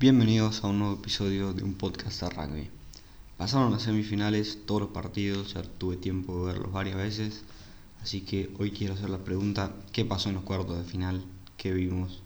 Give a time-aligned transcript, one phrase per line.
[0.00, 2.70] Bienvenidos a un nuevo episodio de un podcast de rugby.
[3.36, 7.42] Pasaron las semifinales, todos los partidos, ya tuve tiempo de verlos varias veces,
[8.02, 11.22] así que hoy quiero hacer la pregunta, ¿qué pasó en los cuartos de final?
[11.58, 12.22] ¿Qué vimos?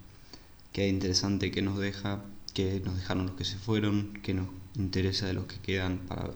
[0.73, 2.23] ¿Qué interesante que nos deja?
[2.53, 4.21] ¿Qué nos dejaron los que se fueron?
[4.23, 4.47] ¿Qué nos
[4.77, 6.31] interesa de los que quedan para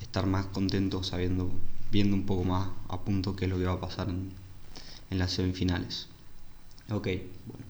[0.00, 1.50] estar más contentos sabiendo,
[1.92, 4.32] viendo un poco más a punto qué es lo que va a pasar en,
[5.10, 6.08] en las semifinales?
[6.88, 7.08] Ok,
[7.44, 7.63] bueno.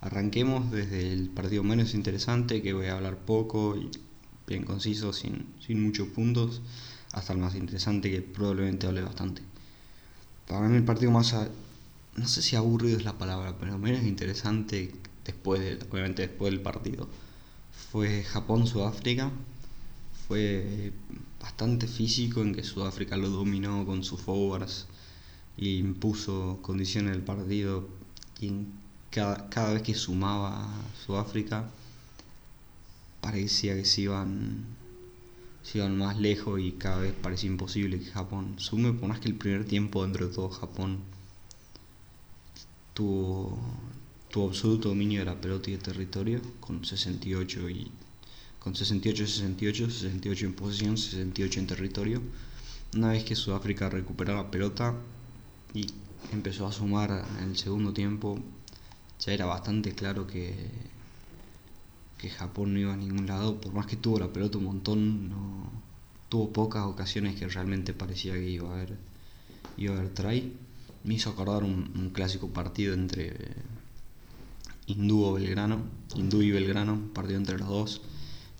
[0.00, 3.90] Arranquemos desde el partido menos interesante, que voy a hablar poco y
[4.46, 6.62] bien conciso, sin, sin muchos puntos,
[7.12, 9.42] hasta el más interesante, que probablemente hable bastante.
[10.46, 11.34] Para mí el partido más,
[12.16, 14.92] no sé si aburrido es la palabra, pero menos interesante
[15.24, 17.08] después, de, obviamente después del partido,
[17.90, 19.30] fue Japón-Sudáfrica.
[20.26, 20.92] Fue
[21.40, 24.86] bastante físico en que Sudáfrica lo dominó con sus forwards
[25.56, 27.88] y impuso condiciones del partido
[28.40, 28.52] y
[29.10, 30.68] cada, vez que sumaba
[31.04, 31.68] Sudáfrica
[33.20, 34.64] parecía que se iban,
[35.62, 39.28] se iban más lejos y cada vez parecía imposible que Japón sume, por más que
[39.28, 40.98] el primer tiempo dentro de todo Japón
[42.94, 43.58] tuvo,
[44.30, 47.90] tuvo absoluto dominio de la pelota y de territorio con 68 y
[48.58, 52.22] con 68 68 68 en posición 68 en territorio.
[52.94, 54.94] Una vez que Sudáfrica recuperó la pelota
[55.74, 55.86] y
[56.32, 58.38] empezó a sumar en el segundo tiempo
[59.20, 60.54] ya era bastante claro que,
[62.18, 65.28] que Japón no iba a ningún lado, por más que tuvo la pelota un montón,
[65.28, 65.88] no
[66.28, 68.98] tuvo pocas ocasiones que realmente parecía que iba a haber,
[69.76, 70.52] iba a haber try.
[71.04, 73.34] Me hizo acordar un, clásico partido entre
[74.86, 75.82] Hindú Belgrano,
[76.14, 78.02] Hindú y Belgrano, un partido entre los dos,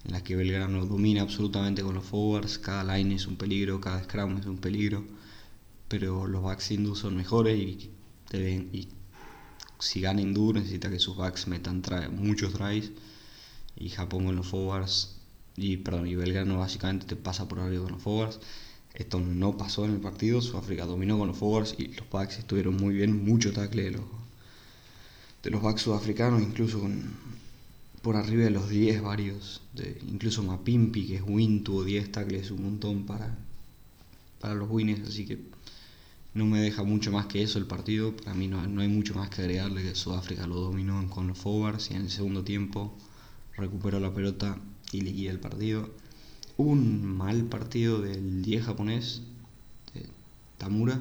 [0.05, 4.03] en la que Belgrano domina absolutamente con los forwards, cada line es un peligro, cada
[4.05, 5.05] scrum es un peligro,
[5.89, 7.91] pero los backs hindú son mejores y,
[8.31, 8.89] deben, y
[9.79, 12.91] si gana Indur necesita que sus backs metan muchos tries.
[13.77, 15.15] Y Japón con los forwards
[15.57, 18.41] y perdón y Belgrano básicamente te pasa por arriba con los forwards.
[18.95, 22.77] Esto no pasó en el partido Sudáfrica dominó con los forwards y los backs estuvieron
[22.77, 24.05] muy bien mucho tackle de los
[25.43, 26.81] de los backs sudafricanos incluso
[28.03, 32.51] por arriba de los 10 varios de, incluso Mapimpi que es win tuvo 10 tackles
[32.51, 33.39] un montón para
[34.41, 35.39] para los wins así que
[36.35, 38.15] no me deja mucho más que eso el partido.
[38.17, 41.95] Para mí no, hay mucho más que agregarle que Sudáfrica lo dominó con los y
[41.95, 42.95] en el segundo tiempo
[43.57, 44.59] recuperó la pelota
[44.93, 45.91] y liquida el partido.
[46.57, 49.23] un mal partido del 10 japonés,
[49.95, 50.07] de
[50.59, 51.01] Tamura,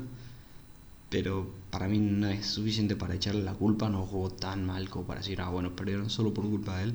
[1.10, 3.90] pero para mí no es suficiente para echarle la culpa.
[3.90, 6.94] No jugó tan mal como para decir, ah, bueno, perdieron solo por culpa de él.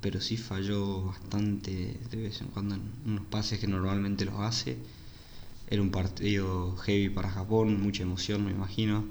[0.00, 4.78] Pero sí falló bastante de vez en cuando en unos pases que normalmente los hace
[5.68, 9.04] era un partido heavy para Japón, mucha emoción me imagino.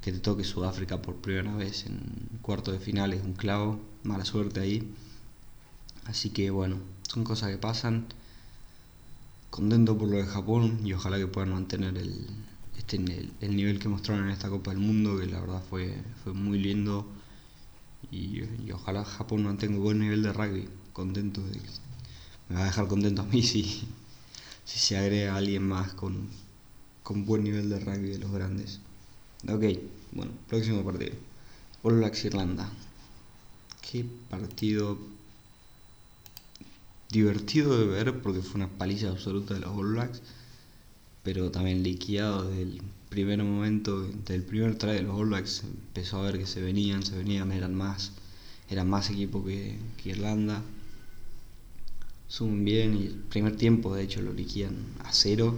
[0.00, 2.00] Que te toque Sudáfrica por primera vez en
[2.42, 4.92] cuarto de final es un clavo, mala suerte ahí.
[6.06, 6.76] Así que bueno,
[7.08, 8.06] son cosas que pasan.
[9.50, 12.26] Contento por lo de Japón y ojalá que puedan mantener el,
[12.78, 12.96] este,
[13.40, 16.58] el, nivel que mostraron en esta Copa del Mundo, que la verdad fue, fue muy
[16.58, 17.06] lindo.
[18.10, 20.68] Y, ojalá Japón mantenga un buen nivel de rugby.
[20.92, 21.60] Contento de
[22.48, 23.88] me va a dejar contento a mí si,
[24.64, 26.28] si se agrega alguien más con,
[27.02, 28.80] con buen nivel de rugby de los grandes.
[29.48, 29.64] Ok,
[30.12, 31.14] bueno, próximo partido.
[31.82, 32.70] All Blacks Irlanda.
[33.80, 34.96] Qué partido
[37.10, 40.22] divertido de ver porque fue una paliza absoluta de los All Blacks,
[41.22, 46.18] pero también liquidado desde el primer momento, del primer try de los All Blacks, empezó
[46.18, 48.12] a ver que se venían, se venían, eran más,
[48.70, 50.62] eran más equipo que, que Irlanda
[52.32, 55.54] suben bien y el primer tiempo de hecho lo liquidan a cero,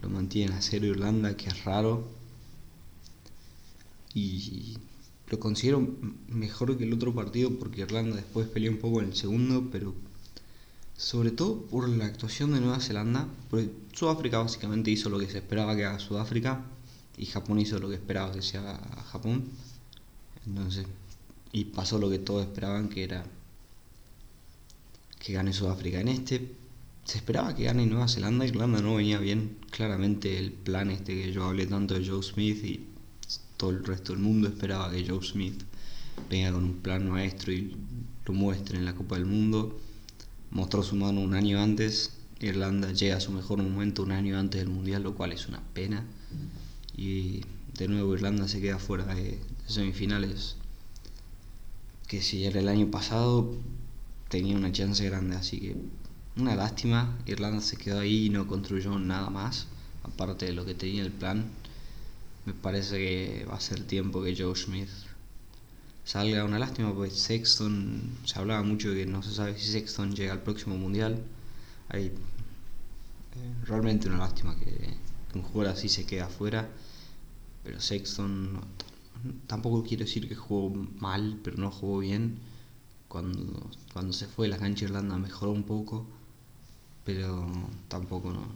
[0.00, 2.08] lo mantienen a cero Irlanda, que es raro.
[4.14, 4.78] Y
[5.28, 5.86] lo considero
[6.28, 9.94] mejor que el otro partido porque Irlanda después peleó un poco en el segundo, pero
[10.96, 15.36] sobre todo por la actuación de Nueva Zelanda, porque Sudáfrica básicamente hizo lo que se
[15.36, 16.64] esperaba que haga Sudáfrica
[17.18, 18.80] y Japón hizo lo que esperaba que se haga
[19.12, 19.44] Japón.
[20.46, 20.86] Entonces,
[21.52, 23.22] y pasó lo que todos esperaban que era
[25.20, 26.00] que gane Sudáfrica.
[26.00, 26.56] En este
[27.04, 29.58] se esperaba que gane Nueva Zelanda, Irlanda no venía bien.
[29.70, 32.86] Claramente el plan este que yo hablé tanto de Joe Smith y
[33.56, 35.62] todo el resto del mundo esperaba que Joe Smith
[36.28, 37.76] venga con un plan maestro y
[38.24, 39.78] lo muestre en la Copa del Mundo.
[40.50, 42.12] Mostró su mano un año antes.
[42.40, 45.60] Irlanda llega a su mejor momento un año antes del Mundial, lo cual es una
[45.74, 46.04] pena.
[46.96, 47.42] Y
[47.76, 50.56] de nuevo Irlanda se queda fuera de semifinales.
[52.08, 53.54] Que si era el año pasado,
[54.30, 55.76] tenía una chance grande, así que
[56.36, 57.18] una lástima.
[57.26, 59.66] Irlanda se quedó ahí y no construyó nada más,
[60.04, 61.50] aparte de lo que tenía el plan.
[62.46, 64.88] Me parece que va a ser tiempo que Joe Smith
[66.04, 66.44] salga.
[66.44, 70.32] Una lástima, pues Sexton, se hablaba mucho de que no se sabe si Sexton llega
[70.32, 71.22] al próximo mundial.
[71.88, 72.12] Hay, eh,
[73.64, 74.94] realmente una lástima que
[75.34, 76.70] un jugador así se queda afuera.
[77.64, 78.60] Pero Sexton
[79.46, 82.38] tampoco quiero decir que jugó mal, pero no jugó bien.
[83.10, 86.06] Cuando, cuando se fue la cancha Irlanda mejoró un poco,
[87.04, 87.44] pero
[87.88, 88.46] tampoco no,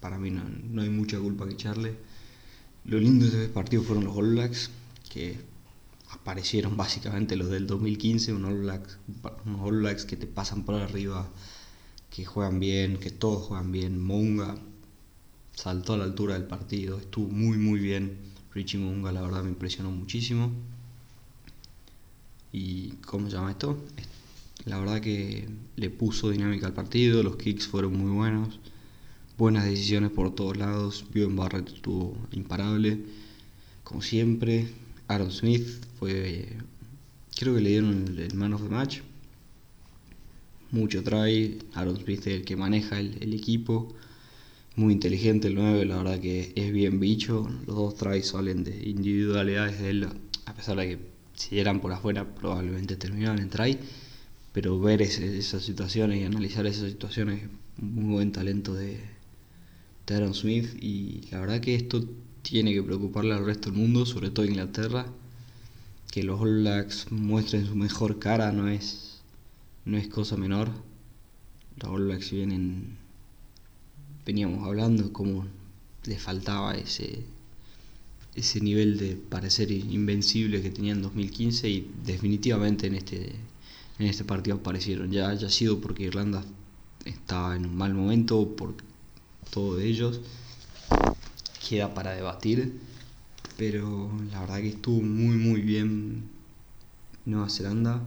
[0.00, 1.94] para mí no, hay mucha culpa que echarle.
[2.84, 4.70] Lo lindo de ese partido fueron los All Blacks,
[5.08, 5.38] que
[6.10, 8.98] aparecieron básicamente los del 2015, unos All Blacks,
[9.46, 11.30] unos All Blacks que te pasan por arriba,
[12.10, 14.02] que juegan bien, que todos juegan bien.
[14.02, 14.56] Monga
[15.54, 18.18] saltó a la altura del partido, estuvo muy muy bien.
[18.52, 20.50] Richie Monga la verdad me impresionó muchísimo.
[22.52, 23.78] ¿Y cómo se llama esto?
[24.64, 28.60] La verdad que le puso dinámica al partido, los kicks fueron muy buenos
[29.42, 31.04] buenas decisiones por todos lados.
[31.14, 32.98] en Barrett estuvo imparable,
[33.82, 34.68] como siempre.
[35.08, 35.66] Aaron Smith
[35.98, 36.46] fue.
[37.36, 39.00] Creo que le dieron el, man of the match.
[40.70, 41.58] Mucho try.
[41.74, 43.92] Aaron Smith es el que maneja el, equipo.
[44.76, 47.48] Muy inteligente el 9, la verdad que es bien bicho.
[47.66, 50.08] Los dos tries salen de individualidades de él,
[50.46, 51.11] a pesar de que
[51.42, 53.78] si eran por afuera probablemente terminaban en try.
[54.52, 57.48] Pero ver esas situaciones y analizar esas situaciones,
[57.78, 59.00] muy buen talento de,
[60.06, 62.04] de Aaron Smith y la verdad que esto
[62.42, 65.06] tiene que preocuparle al resto del mundo, sobre todo Inglaterra,
[66.10, 69.22] que los All Blacks muestren su mejor cara no es,
[69.86, 70.70] no es cosa menor.
[71.80, 72.98] Los All vienen,
[74.26, 75.46] veníamos hablando como
[76.04, 77.24] le faltaba ese,
[78.34, 83.34] ese nivel de parecer invencible que tenía en 2015 y definitivamente en este,
[83.98, 85.10] en este partido aparecieron.
[85.10, 86.42] Ya haya sido porque Irlanda
[87.04, 88.84] estaba en un mal momento, porque
[89.50, 90.20] todo ellos.
[91.68, 92.80] Queda para debatir,
[93.56, 96.24] pero la verdad que estuvo muy muy bien
[97.24, 98.02] Nueva Zelanda.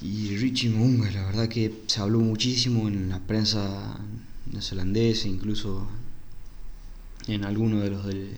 [0.00, 3.98] Y Richie Munga, la verdad que se habló muchísimo en la prensa
[4.50, 5.88] neozelandesa, incluso
[7.28, 8.34] en algunos de los de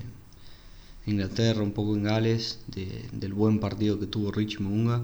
[1.07, 5.03] Inglaterra, un poco en Gales, del buen partido que tuvo Richie Munga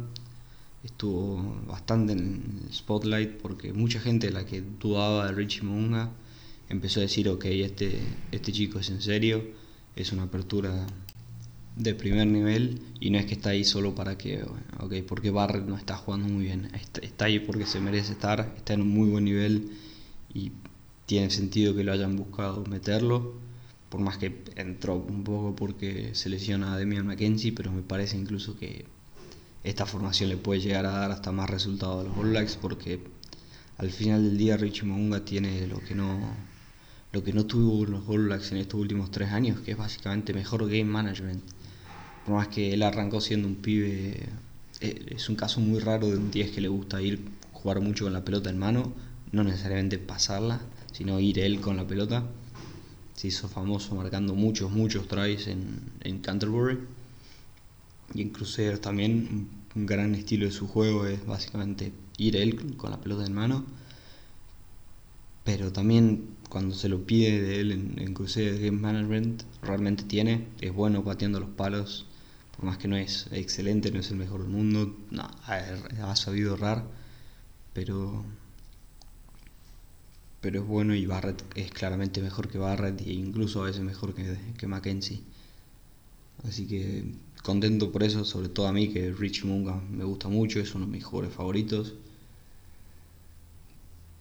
[0.87, 6.11] estuvo bastante en el spotlight porque mucha gente la que dudaba de Richie Munga
[6.69, 7.99] empezó a decir, ok, este,
[8.33, 9.45] este chico es en serio,
[9.95, 10.87] es una apertura
[11.77, 14.43] de primer nivel y no es que está ahí solo para que,
[14.81, 16.71] ok, porque Barrett no está jugando muy bien,
[17.03, 19.71] está, ahí porque se merece estar, está en un muy buen nivel
[20.33, 20.53] y
[21.05, 23.35] tiene sentido que lo hayan buscado meterlo,
[23.97, 28.19] por más que entró un poco porque se lesiona a Demian McKenzie, pero me parece
[28.19, 28.85] incluso que
[29.65, 33.01] esta formación le puede llegar a dar hasta más resultados a los All Blacks porque
[33.79, 36.19] al final del día Richie Mounga tiene lo que no
[37.13, 40.35] lo que no tuvo los All Blacks en estos últimos tres años, que es básicamente
[40.35, 41.43] mejor game management.
[42.27, 44.29] Por más que él arrancó siendo un pibe,
[44.83, 47.19] eh, es un caso muy raro de un 10 que le gusta ir
[47.55, 48.93] jugar mucho con la pelota en mano,
[49.33, 50.61] no necesariamente pasarla,
[50.93, 52.25] sino ir él con la pelota.
[53.17, 56.79] Se hizo famoso marcando muchos, muchos tries en, en Canterbury
[58.15, 62.91] y en Crusader también un gran estilo de su juego es básicamente ir él con
[62.91, 63.65] la pelota en mano.
[65.45, 70.47] Pero también cuando se lo pide de él en, en Crusader Game Management, realmente tiene,
[70.61, 72.07] es bueno pateando los palos,
[72.57, 76.55] por más que no es excelente, no es el mejor del mundo, no, ha, sabido
[76.55, 76.85] errar,
[77.75, 78.25] pero
[80.47, 84.15] pero es bueno y Barrett es claramente mejor que Barrett e incluso a veces mejor
[84.15, 85.21] que, que Mackenzie.
[86.47, 87.05] Así que
[87.43, 90.87] contento por eso, sobre todo a mí, que Richie Munga me gusta mucho, es uno
[90.87, 91.95] de mis jugadores favoritos.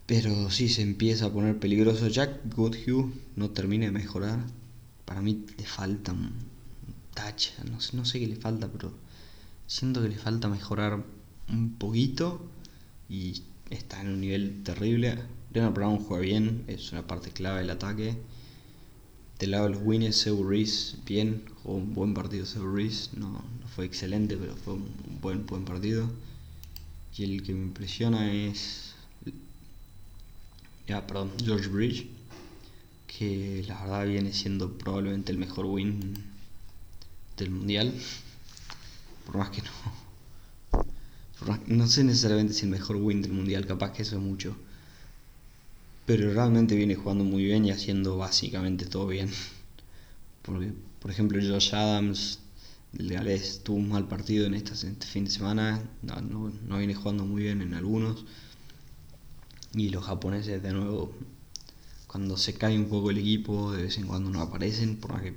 [0.06, 2.08] Pero sí se empieza a poner peligroso.
[2.08, 4.40] Jack Goodhue no termina de mejorar.
[5.04, 6.32] Para mí le falta un
[7.14, 8.92] touch, no sé, no sé qué le falta, pero
[9.68, 11.04] siento que le falta mejorar
[11.48, 12.44] un poquito
[13.08, 15.35] y está en un nivel terrible.
[15.56, 18.14] Leonard Brown juega bien, es una parte clave del ataque.
[19.38, 20.46] Del lado de los Winners, Seu
[21.06, 23.42] bien, jugó un buen partido Seu no, no,
[23.74, 24.86] fue excelente, pero fue un
[25.22, 26.10] buen, buen partido.
[27.16, 28.96] Y el que me impresiona es.
[30.86, 32.06] Ya, perdón, George Bridge,
[33.06, 36.22] que la verdad viene siendo probablemente el mejor win
[37.38, 37.94] del mundial.
[39.24, 41.58] Por más que no.
[41.66, 44.54] no sé necesariamente si el mejor win del mundial, capaz que eso es mucho
[46.06, 49.28] pero realmente viene jugando muy bien y haciendo básicamente todo bien.
[50.42, 52.38] Porque, por ejemplo, Josh Adams
[52.92, 54.74] del Gales tuvo un mal partido en este
[55.06, 58.24] fin de semana, no, no, viene jugando muy bien en algunos.
[59.74, 61.12] Y los japoneses, de nuevo,
[62.06, 65.34] cuando se cae un poco el equipo, de vez en cuando no aparecen, por que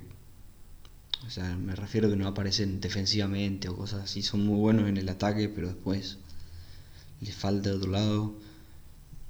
[1.26, 4.22] O sea, me refiero a que no aparecen defensivamente o cosas así.
[4.22, 6.18] Son muy buenos en el ataque, pero después
[7.20, 8.34] les falta de otro lado.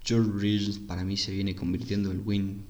[0.04, 2.64] George Reeves para mí se viene convirtiendo en el win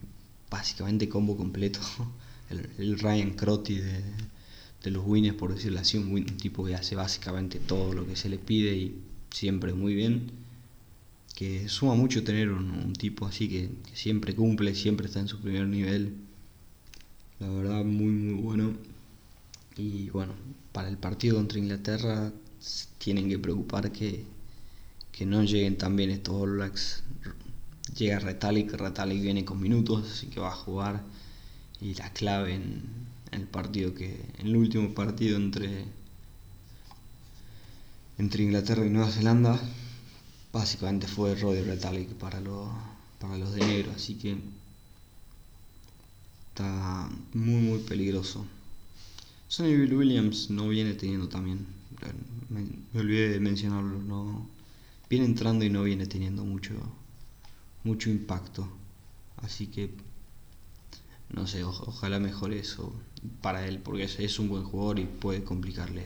[0.51, 1.81] básicamente combo completo.
[2.51, 4.03] El, Ryan Crotty de,
[4.83, 8.17] de, los wins, por decirlo así, un, un tipo que hace básicamente todo lo que
[8.17, 8.97] se le pide y
[9.31, 10.33] siempre muy bien
[11.41, 15.67] que suma mucho tener un, tipo así que, siempre cumple, siempre está en su primer
[15.67, 16.15] nivel.
[17.39, 18.75] La verdad, muy, muy bueno.
[19.79, 20.35] Y bueno,
[20.73, 22.31] para el partido contra Inglaterra
[22.99, 24.27] tienen que preocupar que,
[25.21, 27.03] que no lleguen tan bien estos All Blacks.
[27.95, 31.03] Llega Retalic, Retalic viene con minutos, así que va a jugar.
[31.79, 32.85] Y la clave en,
[33.31, 34.19] el partido que.
[34.39, 35.85] en el último partido entre.
[38.17, 39.61] entre Inglaterra y Nueva Zelanda
[40.55, 42.71] básicamente fue Roddy Retalic para los,
[43.19, 44.39] para los de negro, así que
[46.49, 48.47] está muy muy peligroso.
[49.49, 51.67] Sonny Bill Williams no viene teniendo también,
[52.49, 54.60] me, olvidé de mencionarlo, no
[55.11, 56.75] viene entrando y no viene teniendo mucho
[57.85, 58.69] mucho impacto,
[59.39, 59.91] así que
[61.31, 62.93] no sé, ojalá mejore eso
[63.41, 66.05] para él, porque es, un buen jugador y puede complicarle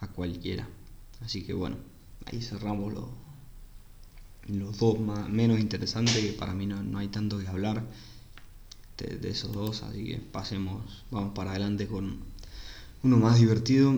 [0.00, 0.68] a, cualquiera.
[1.20, 1.76] Así que bueno,
[2.26, 3.10] ahí cerramos lo,
[4.48, 7.84] los dos más, menos interesantes, que para mí no, hay tanto que hablar
[8.98, 12.18] de, esos dos, así que pasemos, vamos para adelante con
[13.02, 13.96] uno más divertido.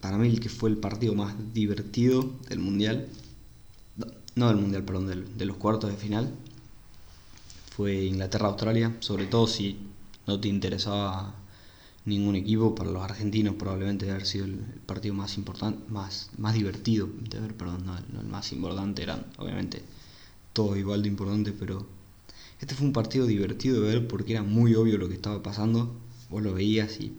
[0.00, 3.08] Para mí el que fue el partido más divertido del Mundial,
[4.34, 6.32] no del Mundial, perdón, de los cuartos de final,
[7.70, 9.78] fue Inglaterra-Australia, sobre todo si
[10.26, 11.34] no te interesaba
[12.04, 16.54] ningún equipo, para los argentinos probablemente debe haber sido el, partido más importante, más, más
[16.54, 19.82] divertido de ver, perdón, no, el más importante, eran obviamente
[20.52, 21.86] todo igual de importante, pero
[22.60, 25.94] este fue un partido divertido de ver porque era muy obvio lo que estaba pasando,
[26.28, 27.14] vos lo veías y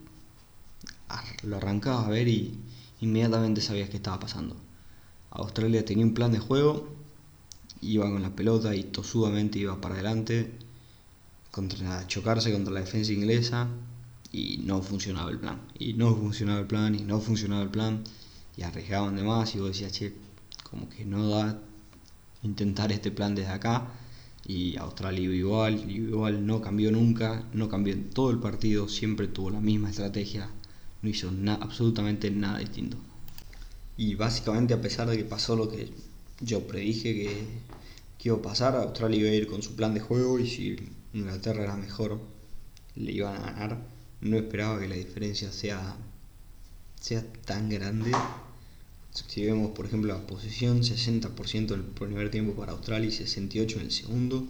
[1.44, 2.58] lo arrancabas a ver y
[3.02, 4.56] inmediatamente sabías qué estaba pasando.
[5.32, 6.88] Australia tenía un plan de juego,
[7.82, 10.52] iba con la pelota y tosudamente iba para adelante,
[11.52, 13.68] contra, chocarse contra la defensa inglesa,
[14.32, 15.62] y no funcionaba el plan.
[15.78, 18.04] Y no funcionaba el plan, y no funcionaba el plan,
[18.56, 20.14] y arriesgaban de más, y vos decías, che,
[20.70, 21.60] como que no da
[22.44, 23.88] intentar este plan desde acá.
[24.46, 29.28] Y Australia iba igual, igual no cambió nunca, no cambió en todo el partido, siempre
[29.28, 30.50] tuvo la misma estrategia,
[31.02, 32.98] no hizo absolutamente nada distinto.
[33.98, 35.90] Y básicamente a pesar de que pasó lo que
[36.40, 37.72] yo predije que,
[38.24, 40.76] iba a pasar, Australia iba a ir con su plan de juego y si
[41.14, 42.20] Inglaterra era mejor,
[42.96, 43.92] le iban a ganar
[44.22, 45.98] no esperaba que la diferencia sea,
[47.00, 48.12] sea tan grande.
[49.12, 53.76] Si vemos, por ejemplo, la posición, 60% en el primer tiempo para Australia y 68%
[53.76, 54.48] en el segundo.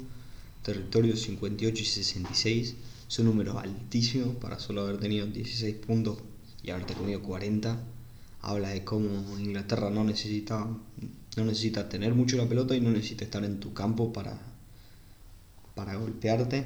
[0.62, 2.76] Territorio 58 y 66.
[3.08, 6.18] Son números altísimos para solo haber tenido 16 puntos
[6.64, 7.80] y haber tenido 40.
[8.42, 10.68] Habla de cómo Inglaterra no necesita,
[11.38, 14.40] no necesita tener mucho la pelota y no necesita estar en tu campo para,
[15.76, 16.66] para golpearte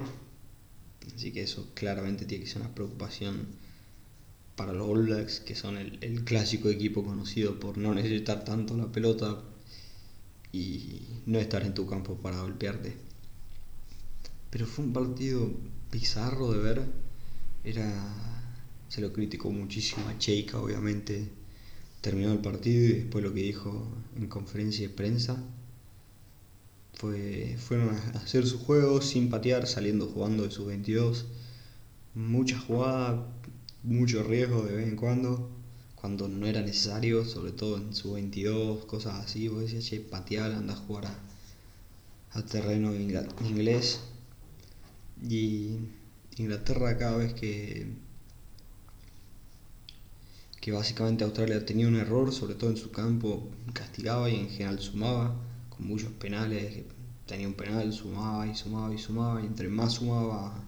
[1.14, 3.48] Así que eso claramente tiene que ser una preocupación
[4.56, 8.92] para los All Blacks, que son el, clásico equipo conocido por no necesitar tanto la
[8.92, 9.42] pelota
[10.52, 12.96] y no estar en tu campo para golpearte.
[14.50, 15.52] Pero fue un partido
[15.92, 16.86] bizarro de ver.
[17.64, 18.45] Era.
[18.90, 21.30] Se lo criticó muchísimo a Cheika, obviamente.
[22.02, 25.44] Terminó el partido y después lo que dijo en conferencia de prensa
[26.96, 31.26] fue, fueron a hacer su juego sin patear, saliendo jugando de sus 22.
[32.14, 33.28] Mucha jugada,
[33.84, 35.50] mucho riesgo de vez en cuando,
[35.96, 39.48] cuando no era necesario, sobre todo en sus 22, cosas así.
[39.48, 41.06] Vos decías, che, patear, anda a jugar
[42.32, 44.00] a, terreno inglés.
[45.28, 45.78] Y
[46.38, 47.88] Inglaterra cada vez que,
[50.66, 54.80] que básicamente Australia tenía un error, sobre todo en su campo, castigaba y en general
[54.80, 55.36] sumaba
[55.70, 56.82] con muchos penales,
[57.28, 60.64] tenía un penal, sumaba y sumaba y sumaba, y entre más sumaba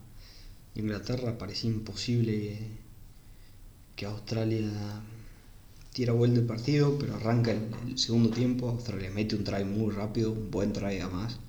[0.75, 2.60] Inglaterra parecía imposible
[3.96, 4.70] que Australia
[5.94, 10.32] tira vuelta el partido, pero arranca el, segundo tiempo, Australia mete un try muy rápido,
[10.32, 11.39] un buen try además,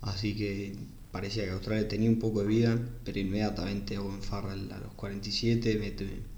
[0.00, 0.76] así que
[1.10, 5.76] parecía que Australia tenía un poco de vida, pero inmediatamente Owen Farrell a los 47
[5.80, 6.33] mete,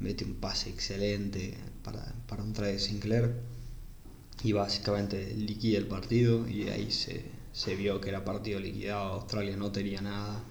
[0.00, 3.34] mete un pase excelente para, para un try de Sinclair
[4.42, 9.70] y básicamente liquida el partido y ahí se, vio que era partido liquidado, Australia no
[9.70, 10.42] tenía nada.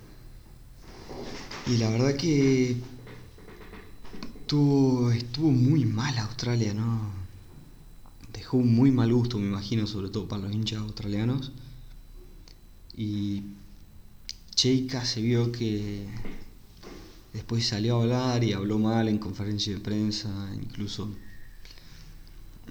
[1.68, 2.77] Y la verdad que
[4.41, 7.12] estuvo, estuvo muy mal Australia, ¿no?
[8.32, 11.51] Dejó un muy mal gusto, me imagino, sobre todo para los hinchas australianos.
[12.96, 13.44] Y
[14.53, 16.06] Cheika se vio que,
[17.33, 21.09] después salió a hablar y habló mal en conferencia de prensa, incluso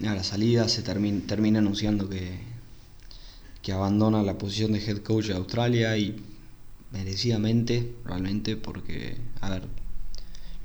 [0.06, 2.38] a la salida se termina, termina anunciando que,
[3.62, 6.16] que abandona la posición de head coach de Australia y
[6.92, 9.62] merecidamente, realmente, porque, a ver,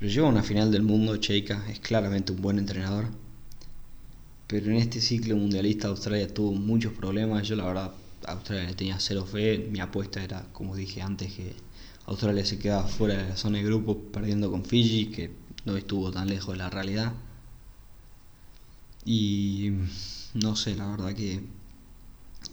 [0.00, 3.06] lo lleva a una final del mundo, Cheika es claramente un buen entrenador,
[4.46, 7.92] pero en este ciclo mundialista Australia tuvo muchos problemas, yo la verdad
[8.26, 11.52] Australia le tenía cero fe, mi apuesta era, como dije antes, que
[12.06, 15.30] Australia se quedaba fuera de la zona de grupo perdiendo con Fiji, que
[15.64, 17.12] no estuvo tan lejos de la realidad.
[19.04, 19.70] Y
[20.34, 21.42] no sé, la verdad que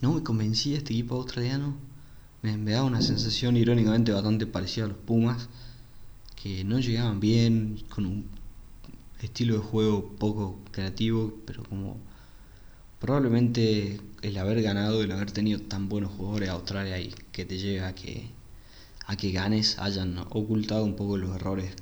[0.02, 1.76] no me convencía este equipo australiano.
[2.42, 5.50] Me, me daba una sensación irónicamente bastante parecida a los Pumas,
[6.42, 8.26] que no llegaban bien, con un
[9.22, 11.98] estilo de juego poco creativo, pero como
[13.00, 17.58] probablemente el haber ganado, el haber tenido tan buenos jugadores a Australia y que te
[17.58, 18.30] lleve a que,
[19.12, 21.74] a que ganes, hayan ocultado un poco los errores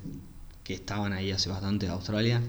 [0.64, 2.42] que estaban ahí hace bastante de Australia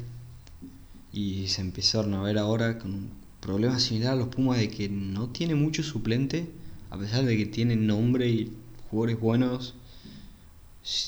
[1.13, 3.11] y se empezaron a ver ahora con un
[3.41, 6.49] problema similar a los Pumas de que no tiene mucho suplente,
[6.89, 8.51] a pesar de que tienen nombre y
[8.89, 9.75] jugadores buenos.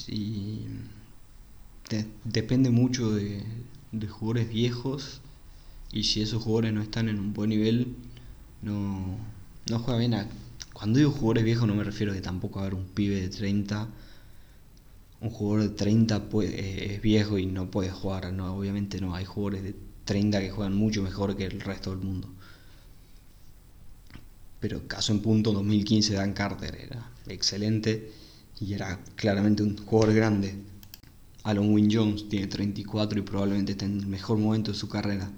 [0.08, 0.68] Y
[2.26, 3.44] depende mucho de,
[3.92, 5.20] de jugadores viejos
[5.92, 7.96] y si esos jugadores no están en un buen nivel,
[8.62, 9.18] no,
[9.68, 10.43] no juega bien.
[10.84, 13.30] Cuando digo jugadores viejos no me refiero a que tampoco a haber un pibe de
[13.30, 13.88] 30.
[15.22, 18.34] Un jugador de 30 es viejo y no puede jugar.
[18.34, 19.16] No, obviamente no.
[19.16, 22.28] Hay jugadores de 30 que juegan mucho mejor que el resto del mundo.
[24.60, 28.12] Pero caso en punto 2015 Dan Carter era excelente
[28.60, 30.54] y era claramente un jugador grande.
[31.44, 35.32] Alon Wynne Jones tiene 34 y probablemente está en el mejor momento de su carrera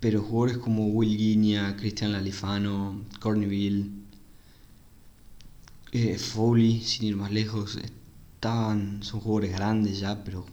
[0.00, 3.90] pero jugadores como Will Guinea, Cristian Lalifano, Corneville,
[5.92, 7.78] eh, Foley, sin ir más lejos,
[8.34, 10.44] estaban, son jugadores grandes ya, pero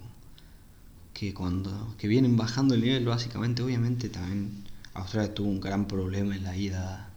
[1.13, 6.35] que cuando que vienen bajando el nivel básicamente, obviamente también Australia tuvo un gran problema
[6.35, 7.09] en la ida,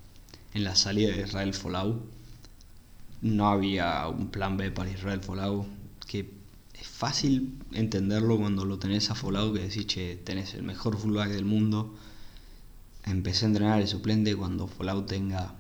[0.55, 2.03] en la salida de Israel Folau.
[3.23, 5.67] No había un plan B para Israel Folau,
[6.07, 6.31] que
[6.75, 11.31] es fácil entenderlo cuando lo tenés a Folau, que decís, che, tenés el mejor fullback
[11.31, 11.95] del mundo,
[13.07, 15.55] empecé a entrenar el suplente cuando Fallout tenga,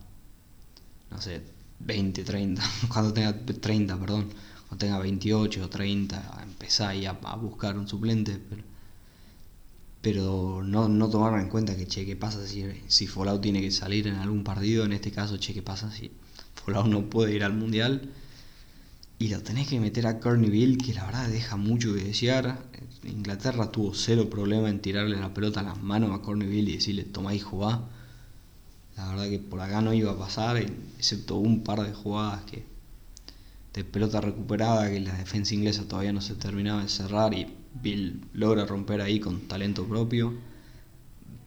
[1.10, 1.42] no sé,
[1.80, 4.28] 20, 30, cuando tenga 30, perdón,
[4.68, 8.62] cuando tenga 28 o 30, empezar ahí a, buscar un suplente, pero,
[10.02, 13.70] pero no, no tomar en cuenta que, che, ¿qué pasa si, si Fallout tiene que
[13.70, 14.84] salir en algún partido?
[14.84, 16.10] En este caso, che, ¿qué pasa si
[16.64, 18.10] Fallout no puede ir al Mundial?
[19.18, 22.58] Y lo tenés que meter a Carneyville, que la verdad deja mucho que desear.
[23.08, 27.04] Inglaterra tuvo cero problema en tirarle la pelota a las manos a Corneville y decirle
[27.04, 27.82] toma y jugá.
[28.96, 32.64] La verdad que por acá no iba a pasar, excepto un par de jugadas que
[33.74, 37.46] de pelota recuperada que la defensa inglesa todavía no se terminaba de cerrar y
[37.82, 40.32] Bill logra romper ahí con talento propio.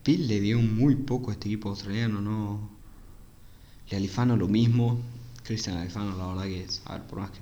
[0.04, 2.70] Bill le dio muy poco a este equipo australiano, no.
[3.90, 5.00] Le Alifano lo mismo.
[5.42, 7.40] Cristian Alifano la verdad que es, a ver, por más que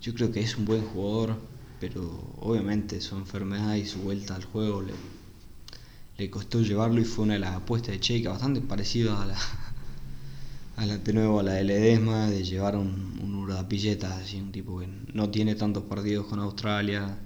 [0.00, 1.36] yo creo que es un buen jugador,
[1.80, 2.02] pero
[2.40, 4.94] obviamente su enfermedad y su vuelta al juego le,
[6.16, 9.26] le costó llevarlo y fue una de las apuestas de Cheika, bastante parecida a
[10.86, 14.78] la, de nuevo a la de Ledesma, de llevar un, un Urdapilleta, así un tipo
[14.80, 17.18] que no tiene tantos partidos con Australia,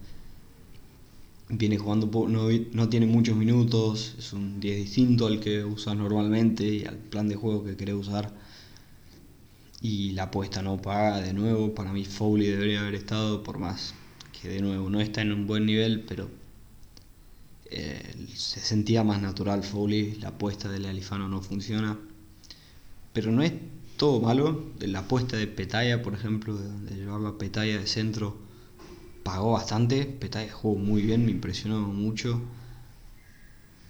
[1.49, 6.65] viene jugando, no, no tiene muchos minutos, es un 10 distinto al que usa normalmente
[6.65, 8.33] y al plan de juego que quiere usar
[9.81, 11.75] y la apuesta no paga de nuevo.
[11.75, 13.95] Para mí Foley debería haber estado, por más
[14.41, 16.29] que de nuevo no está en un buen nivel, pero
[17.71, 20.17] eh, se sentía más natural Foley.
[20.17, 21.99] La apuesta del Alifano no funciona.
[23.13, 23.53] Pero no es
[23.97, 24.65] todo malo.
[24.81, 28.37] La apuesta de Petaya, por ejemplo, de, llevarlo a Petaya de centro,
[29.23, 30.05] pagó bastante.
[30.07, 32.41] Petaya jugó muy bien, me impresionó mucho.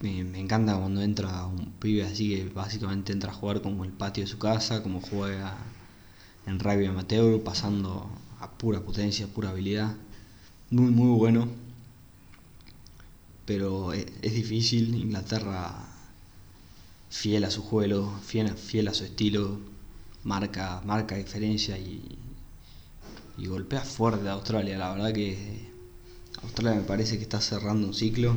[0.01, 3.93] Me, me, encanta cuando entra un pibe así que básicamente entra a jugar como el
[3.93, 5.59] patio de su casa, como juega
[6.47, 8.11] en rugby amateur, pasando
[8.41, 9.95] a pura potencia, pura habilidad.
[10.71, 11.49] Muy, muy bueno.
[13.47, 14.95] Pero e, es, difícil.
[14.95, 15.87] Inglaterra,
[17.11, 19.59] fiel a su juego, fiel, fiel a su estilo,
[20.25, 22.19] marca, marca diferencia y,
[23.39, 24.79] y golpea fuerte a Australia.
[24.79, 25.69] La verdad que
[26.43, 28.37] Australia me parece que está cerrando un ciclo.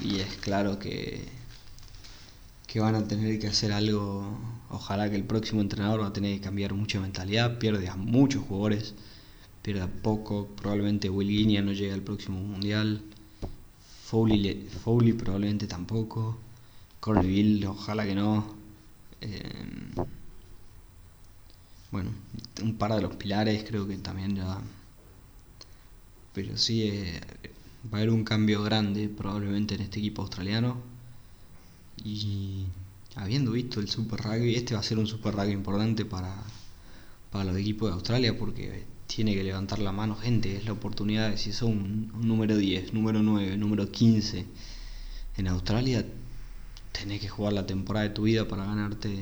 [0.00, 1.44] Y es claro que
[2.74, 4.36] que van a tener que hacer algo.
[4.68, 8.42] Ojalá que el próximo entrenador va a tener que cambiar mucha mentalidad, pierde a muchos
[8.42, 8.94] jugadores,
[9.64, 10.46] pierde a poco.
[10.48, 13.02] Probablemente Will Guinea no llegue al próximo mundial.
[14.04, 16.38] Foley, Foley probablemente tampoco.
[17.00, 18.44] Corneville, ojalá que no.
[19.22, 19.94] Eh,
[21.90, 22.10] bueno,
[22.62, 24.60] un par de los pilares creo que también ya...
[26.34, 27.20] Pero sí, eh,
[27.92, 30.76] va a haber un cambio grande probablemente en este equipo australiano.
[32.04, 32.66] Y
[33.14, 36.34] habiendo visto el Super Rugby, este va a ser un Super Rugby importante para,
[37.30, 41.30] para los equipos de Australia porque tiene que levantar la mano gente, es la oportunidad
[41.30, 44.44] de si son un, número 10, número 9, número 15
[45.36, 46.04] en Australia,
[46.90, 49.14] tenés que jugar la temporada de tu vida para ganarte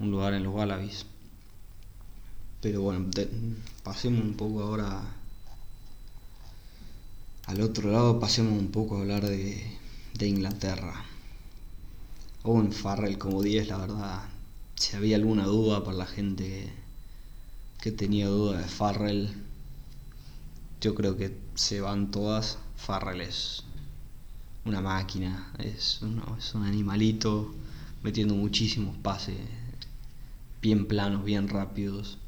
[0.00, 1.06] un lugar en los Wallabies.
[2.60, 3.06] Pero bueno,
[3.82, 5.00] pasemos un poco ahora
[7.46, 9.78] al otro lado, pasemos un poco a hablar de,
[10.12, 11.06] de Inglaterra.
[12.42, 14.28] Owen Farrell como 10, la verdad,
[14.74, 16.70] si había alguna duda para la gente
[17.80, 19.30] que tenía duda de Farrell,
[20.80, 22.58] yo creo que se van todas.
[22.76, 23.64] Farrell es
[24.64, 26.00] una máquina, es,
[26.38, 27.54] es un animalito
[28.02, 29.36] metiendo muchísimos pases
[30.62, 32.18] bien planos, bien rápidos.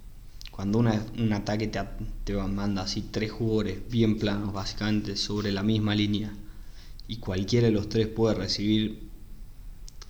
[0.50, 1.80] Cuando un ataque te,
[2.24, 6.32] te manda así tres jugadores bien planos, básicamente sobre la misma línea,
[7.08, 9.08] y cualquiera de los tres puede recibir,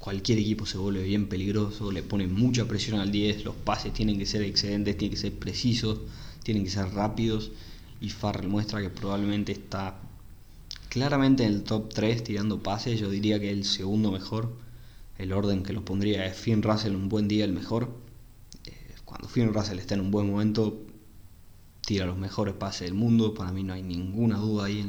[0.02, 4.18] cualquier equipo se vuelve bien peligroso, le pone mucha presión al 10, los pases tienen
[4.18, 6.00] que ser excedentes, tienen que ser precisos,
[6.42, 7.52] tienen que ser rápidos,
[8.00, 10.00] y Farrell muestra que probablemente está
[10.88, 14.52] claramente en el top 3 tirando pases, yo diría que el segundo mejor,
[15.18, 17.88] el orden que lo pondría es Finn Russell un buen día el mejor,
[19.04, 20.82] cuando Finn Russell está en un buen momento,
[21.86, 23.34] tira los mejores pases del mundo.
[23.34, 24.84] Para mí no hay ninguna duda ahí,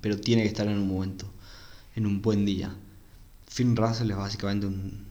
[0.00, 1.26] pero tiene que estar en un momento,
[1.96, 2.76] en un buen día.
[3.50, 5.06] Finn Russell es básicamente un,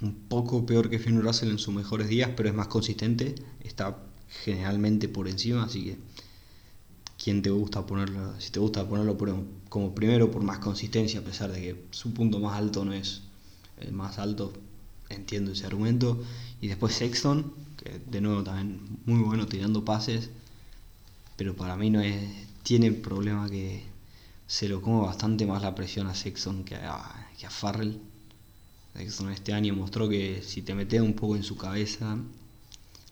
[0.00, 3.34] un poco peor que Finn Russell en sus mejores días, pero es más consistente.
[3.62, 3.98] Está
[4.44, 5.98] generalmente por encima, así que
[7.22, 9.16] quién te gusta ponerlo, si te gusta ponerlo
[9.68, 13.22] como primero por más consistencia, a pesar de que su punto más alto no es
[13.78, 14.54] el más alto,
[15.10, 16.18] entiendo ese argumento.
[16.62, 20.30] Y después Sexton, que de nuevo también muy bueno tirando pases,
[21.36, 22.24] pero para mí no es.
[22.62, 23.91] Tiene el problema que
[24.52, 27.98] se lo come bastante más la presión a Sexton que a, que a Farrell.
[28.94, 32.18] Sexton este año mostró que si te metes un poco en su cabeza,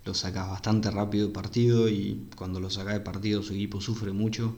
[0.04, 4.12] lo sacas bastante rápido de partido y cuando lo sacas de partido su equipo sufre
[4.12, 4.54] mucho.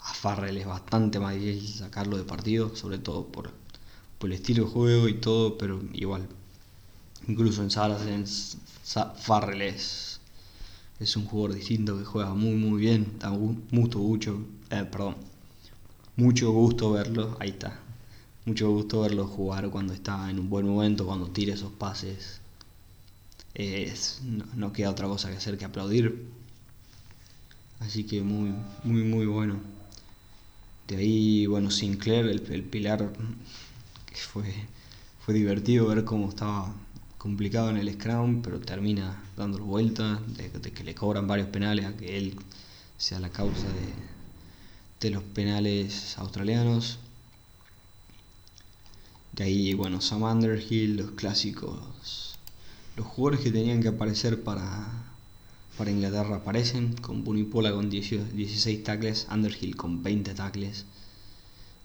[0.00, 3.50] A Farrell es bastante más difícil sacarlo de partido, sobre todo por,
[4.18, 6.26] por el estilo de juego y todo, pero igual
[7.28, 8.24] Incluso en salas en
[9.18, 10.18] Farrell es,
[11.14, 13.18] un jugador distinto que juega muy muy bien.
[13.18, 15.16] Da mucho, mucho, eh, perdón,
[16.16, 17.36] mucho gusto verlo.
[17.40, 17.78] Ahí está.
[18.46, 22.40] Mucho gusto verlo jugar cuando está en un buen momento, cuando tira esos pases.
[23.54, 24.20] Es,
[24.54, 26.26] no, queda otra cosa que hacer que aplaudir.
[27.80, 29.56] Así que muy, muy, muy bueno.
[30.88, 33.12] De ahí, bueno, Sinclair, el, el pilar,
[34.14, 34.52] fue,
[35.24, 36.74] fue divertido ver cómo estaba
[37.18, 41.84] complicado en el Scrum, pero termina dando vuelta, de, de, que le cobran varios penales
[41.86, 42.34] a que él
[42.96, 44.09] sea la causa de,
[45.00, 46.98] de los penales australianos.
[49.32, 52.38] De ahí, bueno, Sam Underhill, los clásicos,
[52.96, 54.86] los jugadores que tenían que aparecer para,
[55.78, 60.84] para Inglaterra aparecen, con Bunipola con 16 tackles, Underhill con 20 tackles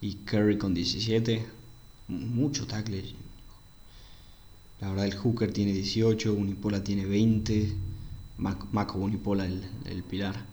[0.01, 1.45] y Curry con 17,
[2.07, 3.15] muchos tackles,
[4.81, 7.73] la verdad el Hooker tiene 18, Unipola tiene 20,
[8.37, 10.45] Mako Unipola el, el, pilar.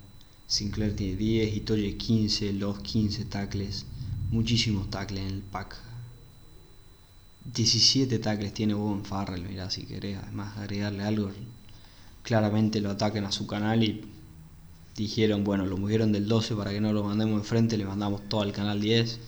[0.46, 3.86] Sinclair tiene 10, Itoye 15, los 15 tackles,
[4.30, 5.76] muchísimos tackles en el pack.
[7.54, 11.30] 17 tackles tiene Bowen Farrell, mira si querés además agregarle algo.
[12.22, 14.04] Claramente lo ataquen a su canal y
[14.96, 18.28] dijeron, bueno, lo movieron del 12 para que no lo mandemos de frente, le mandamos
[18.28, 19.18] todo al canal 10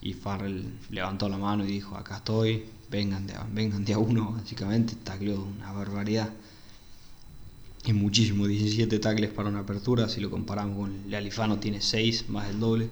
[0.00, 4.32] y Farrell levantó la mano y dijo, acá estoy, vengan de, vengan de a uno,
[4.32, 6.30] básicamente, tacleó una barbaridad.
[7.88, 12.50] Y muchísimo, 17 tacles para una apertura, si lo comparamos con el tiene 6, más
[12.50, 12.90] el doble,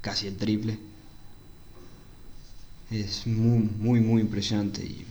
[0.00, 0.78] casi el triple.
[2.90, 4.82] Es muy, muy, muy impresionante.
[4.82, 5.04] Y,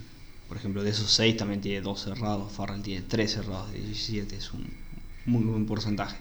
[0.48, 4.36] por ejemplo, de esos 6 también tiene 2 cerrados, Farrell tiene 3 cerrados de 17,
[4.36, 4.68] es un
[5.28, 6.18] muy buen porcentaje,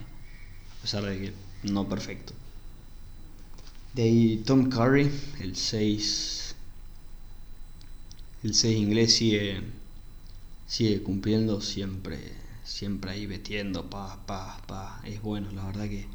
[0.78, 2.34] a pesar de que no perfecto.
[3.94, 6.54] De Tom Curry, el 6
[8.42, 9.62] el 6 inglés sigue,
[10.66, 12.18] sigue cumpliendo siempre,
[12.68, 15.00] siempre ahí metiendo, pa, pa, pa.
[15.04, 16.06] Es bueno, la verdad que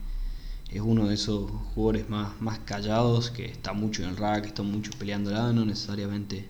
[0.70, 4.64] es uno de esos jugadores más, más callados, que está mucho en el rack, está
[4.64, 6.48] mucho peleando no necesariamente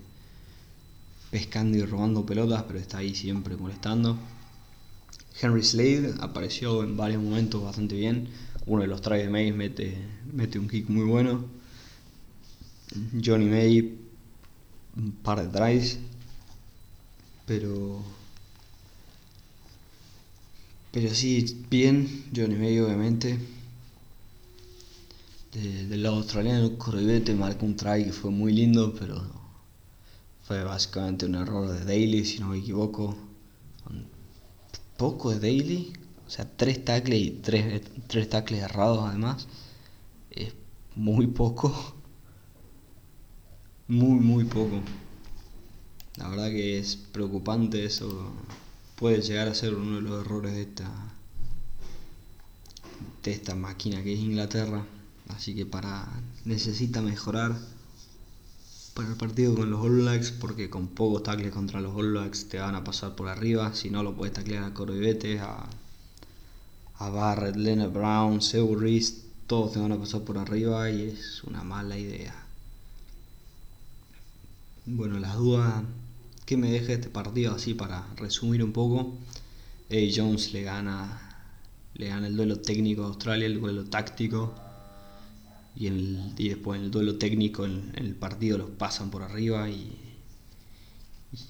[1.32, 4.18] pescando y robando pelotas, pero está ahí siempre molestando.
[5.42, 8.28] Henry Slade apareció en varios momentos bastante bien.
[8.66, 9.98] Uno de los tries de May mete,
[10.32, 11.46] mete un kick muy bueno.
[13.24, 13.98] Johnny May
[14.96, 15.98] un par de tries,
[17.48, 18.04] pero
[20.94, 23.40] Pero sí, bien, Johnny May obviamente.
[25.52, 29.20] del lado australiano, Corribete marcó un try que fue muy lindo, pero
[30.44, 33.18] fue básicamente un error de Daly, si no me equivoco.
[34.96, 35.94] poco de Daly,
[36.28, 39.48] o sea, tres tackles y tres, tres tackles errados además.
[40.30, 40.54] Es
[40.96, 41.74] muy poco.
[43.88, 44.80] Muy, muy poco.
[46.18, 48.32] La verdad que es preocupante eso.
[49.04, 50.90] Puede llegar a ser uno de los errores de esta
[53.22, 54.86] de esta máquina que es Inglaterra.
[55.28, 56.08] Así que para
[56.46, 57.54] necesita mejorar
[58.94, 62.48] para el partido con los All Blacks porque con pocos tackles contra los All Blacks
[62.48, 63.76] te van a pasar por arriba.
[63.76, 65.68] Si no lo puedes taclear a Corvette, a,
[67.00, 68.74] a Barrett, Leonard Brown, Seu
[69.48, 72.34] todos te van a pasar por arriba y es una mala idea.
[74.86, 75.84] Bueno, las dudas
[76.46, 79.14] que me deja este partido así para resumir un poco.
[79.90, 81.48] Eddie Jones le gana,
[81.96, 84.54] le gana el duelo técnico a Australia, el duelo táctico.
[85.76, 89.70] Y, el, y después en el duelo técnico en, el partido los pasan por arriba
[89.70, 89.92] y,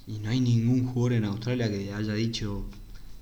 [0.08, 2.64] y, no hay ningún jugador en Australia que haya dicho,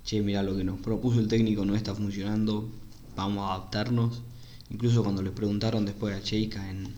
[0.03, 2.69] che, mira, lo que nos propuso el técnico no está funcionando,
[3.15, 4.21] vamos a adaptarnos.
[4.69, 6.93] Incluso cuando le preguntaron después a Cheika en,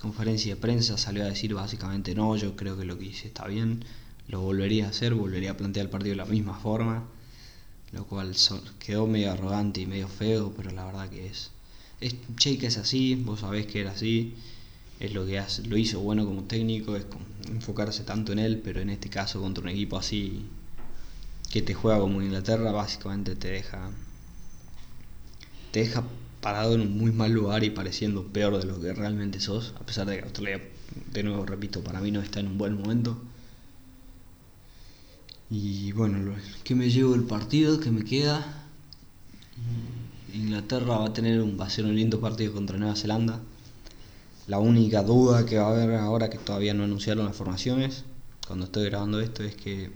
[0.00, 3.46] conferencia de prensa salió a decir básicamente no, yo creo que lo que hice está
[3.46, 3.84] bien,
[4.28, 7.04] lo volvería a hacer, volvería a plantear el partido de la misma forma,
[7.92, 8.34] lo cual
[8.78, 11.50] quedó medio arrogante y medio feo, pero la verdad que es...
[12.00, 14.34] es Cheika es así, vos sabés que era así,
[15.00, 17.04] es lo que hace, lo hizo bueno como técnico, es
[17.48, 20.46] enfocarse tanto en él, pero en este caso contra un equipo así
[21.50, 23.90] que te juega como Inglaterra, básicamente te deja
[25.72, 26.04] te deja
[26.40, 29.84] parado en un muy mal lugar y pareciendo peor de lo que realmente sos, a
[29.84, 30.60] pesar de que Australia,
[31.12, 33.20] de nuevo repito, para mí no está en un buen momento.
[35.50, 38.66] Y bueno, que me llevo el partido, que me queda.
[40.32, 43.40] Inglaterra va a tener un, va a ser un lindo partido contra Nueva Zelanda.
[44.46, 48.04] La única duda que va a haber ahora que todavía no anunciaron las formaciones,
[48.46, 49.90] cuando estoy grabando esto, es que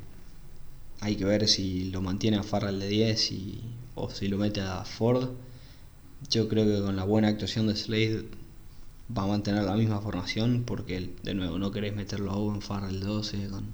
[1.01, 3.61] hay que ver si lo mantiene a Farrell de 10 y,
[3.95, 5.31] o si lo mete a Ford
[6.31, 8.25] yo creo que con la buena actuación de Slade
[9.17, 13.01] va a mantener la misma formación porque de nuevo no querés meterlo a Owen Farrell
[13.01, 13.65] 12 con,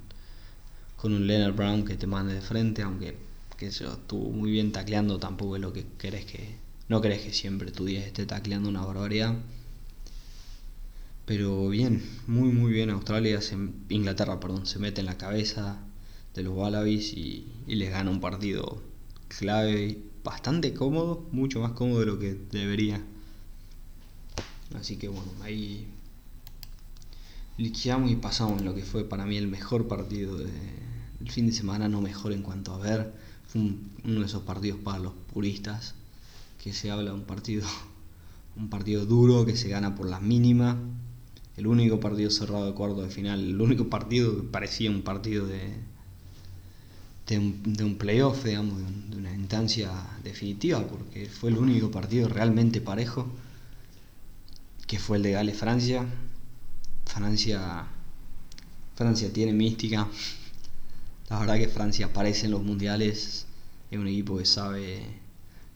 [0.96, 3.16] con un Leonard Brown que te mande de frente, aunque
[3.56, 6.56] que se estuvo muy bien tacleando, tampoco es lo que querés que
[6.88, 9.36] no querés que siempre tu 10 esté tacleando una barbaridad.
[11.26, 13.38] Pero bien, muy muy bien Australia,
[13.88, 15.78] Inglaterra, perdón, se mete en la cabeza
[16.34, 18.82] de los Wallabies y, y les gana un partido
[19.28, 23.02] clave bastante cómodo, mucho más cómodo de lo que debería.
[24.74, 25.86] Así que bueno, ahí
[27.56, 31.88] liquidamos y pasamos lo que fue para mí el mejor partido del fin de semana,
[31.88, 33.12] no mejor en cuanto a ver,
[33.48, 35.94] fue uno de esos partidos para los puristas,
[36.62, 37.66] que se habla de un partido,
[38.56, 40.78] un partido duro que se gana por la mínima,
[41.56, 45.46] el único partido cerrado de cuarto de final, el único partido que parecía un partido
[45.46, 45.74] de,
[47.38, 49.92] de un, playoff, digamos, de, una instancia
[50.24, 53.26] definitiva, porque fue el único partido realmente parejo,
[54.88, 56.04] que fue el de Gales-Francia.
[57.06, 57.86] Francia,
[58.96, 60.08] Francia tiene mística.
[61.28, 63.46] La verdad que Francia aparece en los mundiales,
[63.90, 65.00] es un equipo que sabe,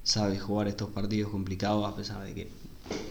[0.02, 2.48] sabe jugar estos partidos complicados, a pesar de que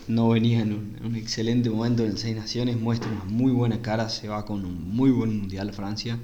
[0.09, 3.53] no venía en un, en un excelente momento en el Seis Naciones, muestra una muy
[3.53, 6.19] buena cara, se va con un muy buen mundial Francia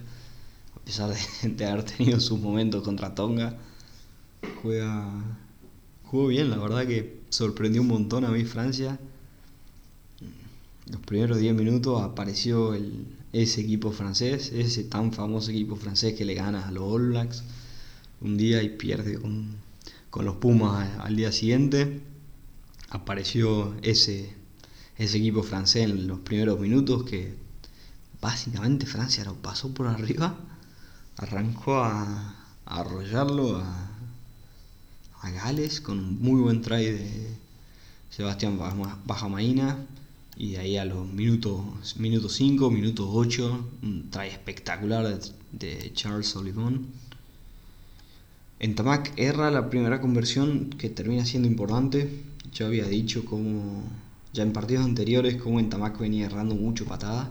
[0.82, 1.14] a pesar
[1.44, 3.58] de, haber tenido sus momentos contra Tonga,
[4.62, 5.08] juega
[6.10, 9.00] jugó bien, la verdad que sorprendió un montón a mí Francia.
[10.88, 16.26] Los primeros 10 minutos apareció el, ese equipo francés, ese tan famoso equipo francés que
[16.26, 17.44] le gana a los All Blacks
[18.22, 19.56] un día y pierde con,
[20.10, 22.02] con los Pumas al día siguiente.
[22.90, 24.34] Apareció ese,
[24.98, 27.36] ese equipo francés en los primeros minutos que
[28.20, 30.40] básicamente Francia lo pasó por arriba
[31.20, 32.34] arrancó a,
[32.66, 33.86] arrollarlo a,
[35.22, 37.28] Gales con un muy buen try de
[38.10, 38.58] Sebastián
[39.06, 39.78] Bajamaina
[40.38, 42.40] y de ahí a los minutos 5, minutos
[42.72, 45.20] minutos 8, un try espectacular
[45.52, 46.86] de, Charles Sullivan.
[48.60, 52.24] En Tamac erra la primera conversión que termina siendo importante.
[52.54, 53.84] Yo había dicho como
[54.32, 57.30] ya en partidos anteriores como en Tamac venía errando mucho patada.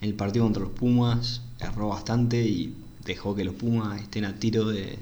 [0.00, 2.74] En el partido contra los Pumas erró bastante y
[3.08, 4.98] dejó que los Pumas estén a tiro de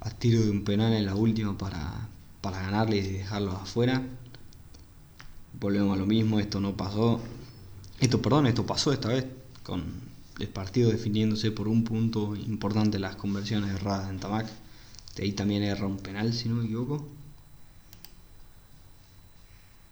[0.00, 2.08] a tiro de un penal en la última para,
[2.42, 4.02] para ganarle y dejarlos afuera.
[5.58, 7.20] Volvemos a lo mismo, esto no pasó.
[8.00, 9.24] Esto, perdón, esto pasó esta vez
[9.62, 9.82] con
[10.38, 14.46] el partido definiéndose por un punto importante las conversiones erradas en Tamac.
[15.16, 17.06] De ahí también erra un penal, si no me equivoco.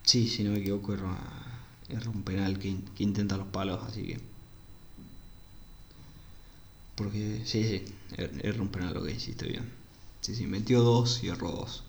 [0.02, 1.16] Sí, si no me equivoco, erra,
[2.12, 4.31] un penal que, intenta los palos, así que.
[6.94, 7.84] Porque, sí, sí,
[8.16, 9.70] er, erra un penal lo que hiciste bien.
[10.20, 11.82] Sí, sí, metió dos y erró dos.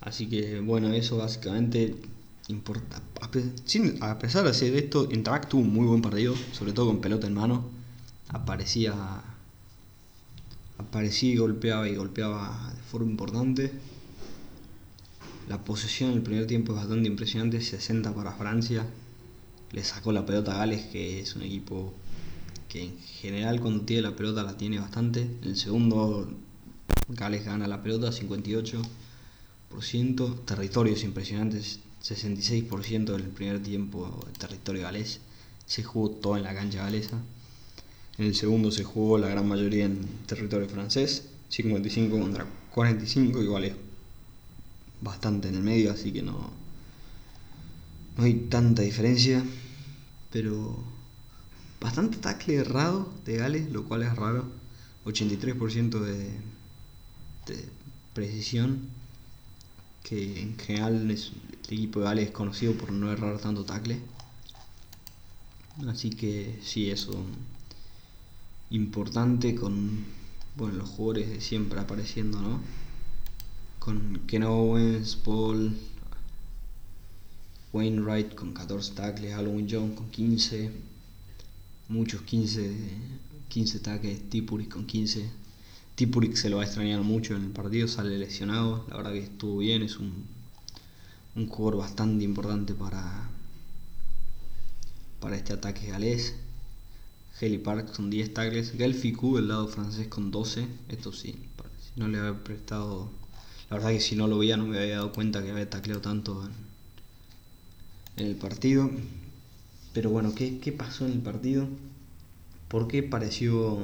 [0.00, 1.94] Así que, bueno, eso básicamente
[2.48, 3.00] importa.
[4.00, 7.26] A pesar de hacer esto, Interact tuvo un muy buen partido, sobre todo con pelota
[7.26, 7.64] en mano.
[8.28, 9.22] Aparecía
[10.78, 13.72] aparecía y golpeaba y golpeaba de forma importante.
[15.48, 18.84] La posesión en el primer tiempo es bastante impresionante, 60 para Francia.
[19.70, 21.94] Le sacó la pelota a Gales, que es un equipo
[22.72, 25.20] que en general cuando tiene la pelota la tiene bastante.
[25.20, 26.26] En el segundo
[27.08, 30.44] Gales gana la pelota, 58%.
[30.46, 35.20] Territorios impresionantes, 66% del primer tiempo territorio galés.
[35.66, 37.18] Se jugó todo en la cancha galesa.
[38.16, 43.64] En el segundo se jugó la gran mayoría en territorio francés, 55 contra 45, igual
[43.64, 43.74] es
[45.02, 46.50] bastante en el medio, así que no,
[48.16, 49.44] no hay tanta diferencia,
[50.30, 50.91] pero
[51.82, 54.44] bastante tackle errado de Gales, lo cual es raro,
[55.04, 56.30] 83% de,
[58.14, 58.88] precisión,
[60.04, 61.18] que en general el
[61.68, 64.00] equipo de Gales es conocido por no errar tanto tackle.
[65.88, 67.24] Así que sí, eso
[68.70, 70.04] importante con
[70.56, 72.60] bueno, los jugadores de siempre apareciendo, ¿no?
[73.78, 75.76] Con Ken Owens, Paul,
[77.72, 80.70] Wainwright con 14 tackles, Halloween Jones con 15,
[81.92, 82.74] muchos 15,
[83.48, 85.28] 15 tackles, Tipurik con 15.
[85.94, 89.20] Tipurik se lo va a extrañar mucho en el partido, sale lesionado, la verdad que
[89.20, 90.24] estuvo bien, es un,
[91.36, 93.28] un jugador bastante importante para,
[95.20, 96.34] para este ataque galés.
[97.40, 98.72] Heli Park con 10 tackles,
[99.16, 101.34] Q del lado francés con 12, esto sí,
[101.94, 103.10] si no le había prestado,
[103.68, 106.00] la verdad que si no lo veía no me había dado cuenta que había tacleado
[106.00, 106.48] tanto
[108.16, 108.90] en, el partido,
[109.92, 111.68] pero bueno, ¿qué, ¿qué, pasó en el partido?
[112.68, 113.78] ¿Por qué pareció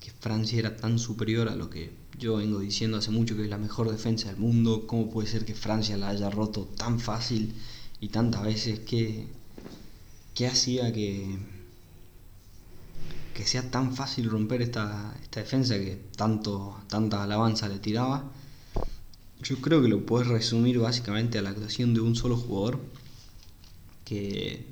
[0.00, 3.50] que Francia era tan superior a lo que yo vengo diciendo hace mucho que es
[3.50, 4.86] la mejor defensa del mundo?
[4.86, 7.54] ¿Cómo puede ser que Francia la haya roto tan fácil
[8.00, 8.80] y tantas veces?
[8.80, 9.26] ¿Qué,
[10.34, 11.38] qué hacía que
[13.36, 18.24] que sea tan fácil romper esta, defensa que tanto, tanta alabanza le tiraba.
[19.42, 22.80] Yo creo que lo puedes resumir básicamente a la actuación de un solo jugador,
[24.06, 24.64] que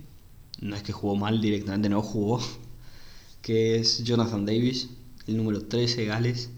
[0.60, 2.40] no es que jugó mal directamente, no jugó,
[3.42, 4.88] que es Jonathan Davis,
[5.26, 6.48] el número 13 Gales.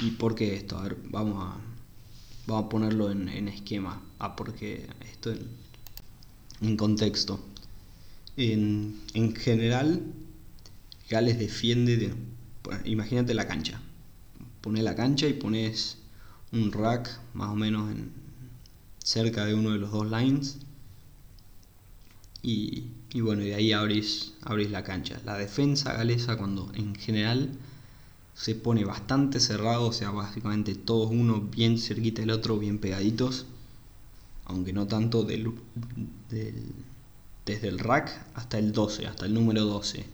[0.00, 0.76] ¿Y por qué esto?
[0.76, 1.56] A ver, vamos a,
[2.46, 4.02] vamos a ponerlo en, esquema.
[4.18, 5.48] Ah, porque esto en,
[6.60, 7.40] en contexto.
[8.36, 10.02] En, en general,
[11.08, 12.12] Gales defiende,
[12.84, 13.80] imagínate la cancha.
[14.60, 15.98] Pones la cancha y pones
[16.50, 18.10] un rack más o menos en,
[18.98, 20.58] cerca de uno de los dos lines.
[22.46, 25.18] Y, bueno, de ahí abrís, abrís la cancha.
[25.24, 27.48] La defensa galesa cuando en general
[28.34, 33.46] se pone bastante cerrado, o sea, básicamente todos uno bien cerquita del otro, bien pegaditos,
[34.44, 35.52] aunque no tanto del,
[37.46, 40.04] desde el rack hasta el 12, hasta el número 12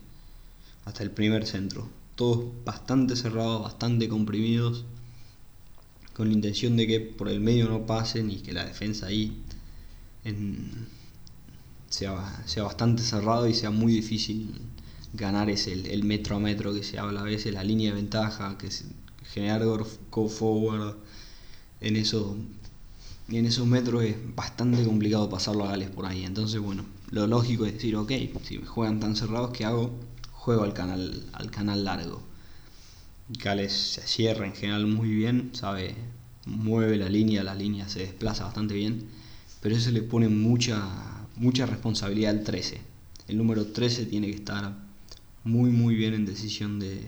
[0.85, 1.89] hasta el primer centro.
[2.15, 4.85] Todos bastante cerrados, bastante comprimidos,
[6.13, 9.41] con la intención de que por el medio no pasen y que la defensa ahí
[11.91, 14.61] sea, sea, bastante cerrado y sea muy difícil
[15.13, 18.57] ganar ese, el, metro a metro que se habla a veces, la línea de ventaja,
[18.57, 18.85] que es
[19.33, 19.63] generar
[20.11, 20.97] go forward
[21.81, 22.37] en eso
[23.29, 26.25] en esos metros es bastante complicado pasarlo a Gales por ahí.
[26.25, 28.11] Entonces, bueno, lo lógico es decir, ok,
[28.43, 29.93] si me juegan tan cerrados, ¿qué hago?
[30.41, 32.23] juego al canal, al canal largo.
[33.29, 35.95] Gales se cierra en general muy bien, sabe,
[36.47, 39.07] mueve la línea, la línea se desplaza bastante bien,
[39.61, 40.83] pero eso le pone mucha,
[41.41, 42.81] mucha responsabilidad al 13.
[43.29, 44.77] El número 13 tiene que estar
[45.43, 47.01] muy muy bien en decisión de,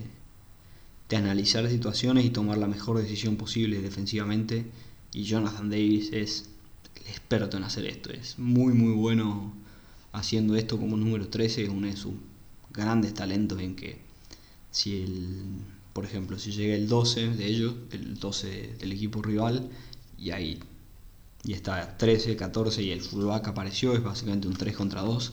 [1.09, 4.65] de analizar situaciones y tomar la mejor decisión posible defensivamente.
[5.13, 6.49] Y Jonathan Davis es
[6.97, 9.53] el experto en hacer esto, es muy muy bueno
[10.13, 12.15] haciendo esto como número 13, es uno de sus
[12.73, 14.01] grandes talentos en que
[14.71, 15.43] si el,
[15.93, 19.69] por ejemplo, si llega el 12 de ellos, el 12 del equipo rival,
[20.17, 20.59] y ahí
[21.45, 25.33] y está 13, 14 y el fullback apareció, es básicamente un 3 contra 2,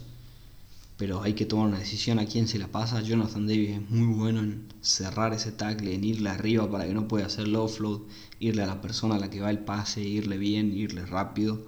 [0.98, 3.02] pero hay que tomar una decisión a quién se la pasa.
[3.02, 7.08] Jonathan Davis es muy bueno en cerrar ese tackle, en irle arriba para que no
[7.08, 8.02] pueda hacer el offload,
[8.40, 11.62] irle a la persona a la que va el pase, irle bien, irle rápido,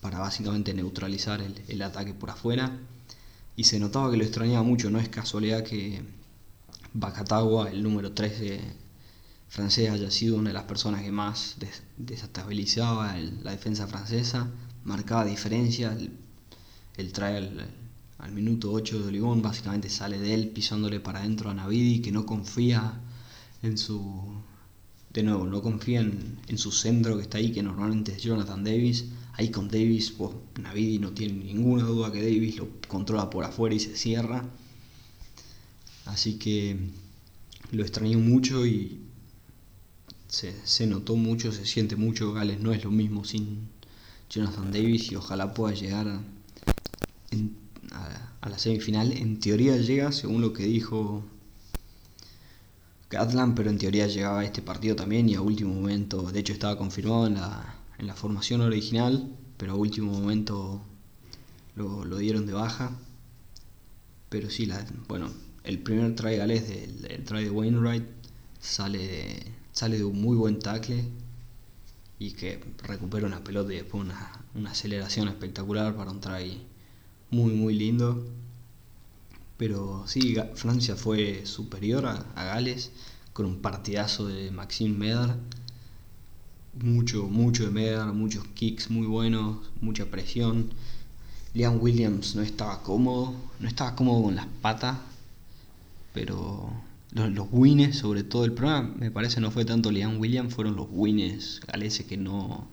[0.00, 2.78] para básicamente neutralizar el, el ataque por afuera.
[3.56, 6.02] Y se notaba que lo extrañaba mucho, no es casualidad que
[6.92, 8.60] Bacatagua, el número 13
[9.50, 11.56] francés, haya sido una de las personas que más
[11.98, 14.48] desestabilizaba la defensa francesa,
[14.84, 15.96] marcaba diferencia.
[16.96, 17.36] El, trae
[18.18, 22.12] al, minuto 8 de Olivón, básicamente sale de él pisándole para adentro a Navidi, que
[22.12, 23.00] no confía
[23.62, 24.40] en su.
[25.12, 29.06] De nuevo, no confía en, su centro que está ahí, que normalmente es Jonathan Davis.
[29.32, 30.30] Ahí con Davis, pues,
[30.62, 34.48] Navidi no tiene ninguna duda que Davis lo controla por afuera y se cierra.
[36.06, 36.78] Así que
[37.72, 39.09] lo extrañó mucho y
[40.30, 42.32] se, notó mucho, se siente mucho.
[42.32, 43.68] Gales no es lo mismo sin
[44.30, 46.06] Jonathan Davis y ojalá pueda llegar
[47.92, 49.12] a, la semifinal.
[49.12, 51.24] En teoría llega, según lo que dijo
[53.10, 56.52] Gatland, pero en teoría llegaba a este partido también y a último momento, de hecho
[56.52, 60.80] estaba confirmado en la, en la formación original, pero a último momento
[61.74, 62.96] lo, lo dieron de baja.
[64.28, 65.28] Pero sí, la, bueno,
[65.64, 68.04] el primer try galés del try de Wainwright
[68.60, 71.04] sale de, sale de un muy buen tackle
[72.18, 76.60] y que recupera una pelota y después una, una aceleración espectacular para un try
[77.30, 78.26] muy muy lindo.
[79.56, 82.92] Pero sí, Francia fue superior a, Gales
[83.32, 85.36] con un partidazo de Maxime Medar.
[86.82, 90.70] Mucho, mucho de Medar, muchos kicks muy buenos, mucha presión.
[91.52, 94.98] Liam Williams no estaba cómodo, no estaba cómodo con las patas,
[96.14, 96.72] pero
[97.12, 100.76] los, los wins, sobre todo el problema, me parece no fue tanto Liam Williams, fueron
[100.76, 102.68] los wins galeses que no,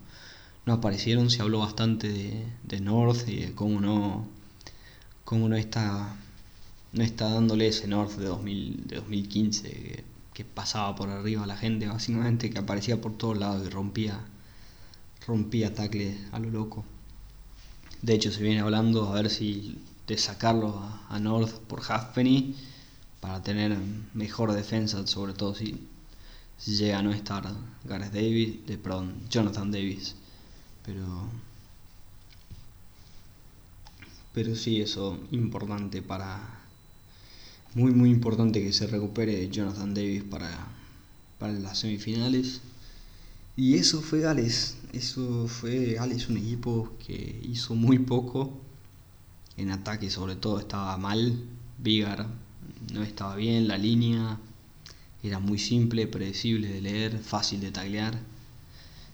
[0.67, 1.29] no aparecieron.
[1.31, 4.27] Se habló bastante de, North y de cómo no,
[5.23, 6.15] cómo no está,
[6.93, 11.57] no está dándole ese North de, 2000, de 2015 que, pasaba por arriba a la
[11.57, 14.19] gente, básicamente, que aparecía por todos lados y rompía,
[15.25, 16.85] rompía tackles a lo loco.
[18.03, 20.79] De hecho, se viene hablando a ver si de sacarlo
[21.09, 22.55] a, North por Halfpenny
[23.19, 23.77] para tener
[24.13, 25.87] mejor defensa, sobre todo si,
[26.65, 27.43] llega a no estar
[27.85, 30.15] Gareth Davis, de, perdón, Jonathan Davis.
[30.85, 31.03] Pero
[34.33, 36.39] pero sí eso importante para
[37.73, 40.49] muy muy importante que se recupere Jonathan Davis para,
[41.39, 42.61] para las semifinales.
[43.55, 48.61] Y eso fue Gales eso fue Gales un equipo que hizo muy poco.
[49.57, 51.43] En ataque sobre todo estaba mal
[51.79, 52.27] Vigar
[52.93, 54.39] no estaba bien, la línea
[55.23, 58.17] era muy simple, predecible de leer, fácil de taglear.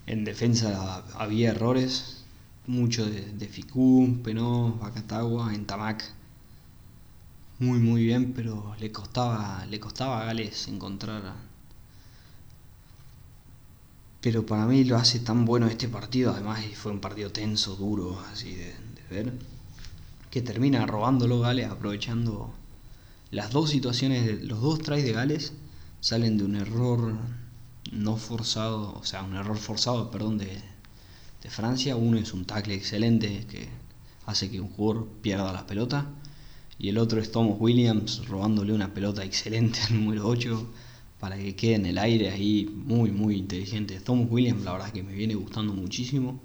[0.06, 2.24] En defensa había errores,
[2.68, 6.04] mucho de, de Ficú, Penó, Bacatagua, en Tamac.
[7.60, 11.34] Muy muy bien, pero le costaba, le costaba a Gales encontrar.
[14.22, 18.20] Pero para mí lo hace tan bueno este partido, además fue un partido tenso, duro,
[18.32, 19.34] así de, de ver,
[20.32, 22.54] que termina robándolo Gales aprovechando
[23.34, 25.54] las dos situaciones, los dos tries de Gales
[26.02, 27.16] salen de un error
[27.92, 30.62] no forzado, o sea, un error forzado, perdón, de,
[31.50, 31.98] Francia.
[31.98, 33.68] Uno es un tackle excelente que
[34.28, 36.08] hace que un jugador pierda la pelota.
[36.80, 40.68] Y el otro es Thomas Williams robándole una pelota excelente al número 8
[41.20, 44.00] para que quede en el aire ahí muy, muy inteligente.
[44.00, 46.40] Thomas Williams, la verdad es que me viene gustando muchísimo.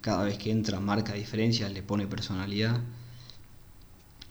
[0.00, 2.80] Cada vez que entra marca diferencia, le pone personalidad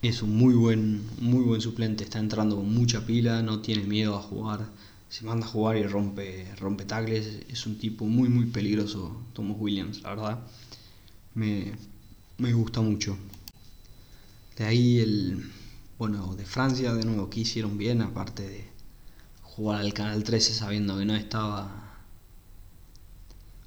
[0.04, 4.18] es un muy buen, muy buen suplente, está entrando con mucha pila, no tiene miedo
[4.18, 4.68] a jugar,
[5.08, 9.56] se manda a jugar y rompe, rompe tackles, es un tipo muy muy peligroso, Thomas
[9.58, 10.39] Williams, la verdad.
[11.36, 11.74] Me,
[12.54, 13.18] gusta mucho.
[14.58, 15.49] De ahí el,
[15.97, 18.68] bueno, de Francia de nuevo que hicieron bien, aparte de
[19.41, 21.80] jugar al Canal 13 sabiendo que no estaba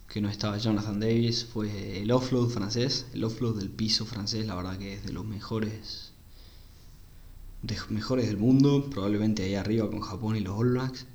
[0.09, 4.55] que no estaba Jonathan Davis, fue el offload francés, el offload del piso francés, la
[4.55, 6.13] verdad que es de los mejores
[7.67, 11.07] de mejores del mundo, probablemente ahí arriba con Japón y los All Blacks,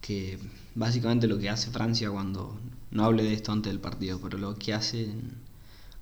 [0.00, 0.38] que
[0.74, 2.58] básicamente lo que hace Francia cuando,
[2.90, 5.14] no hable de esto antes del partido, pero lo que hace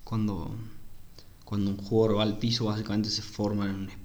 [0.05, 0.55] cuando,
[1.45, 4.05] cuando un jugador va al piso básicamente se forma en un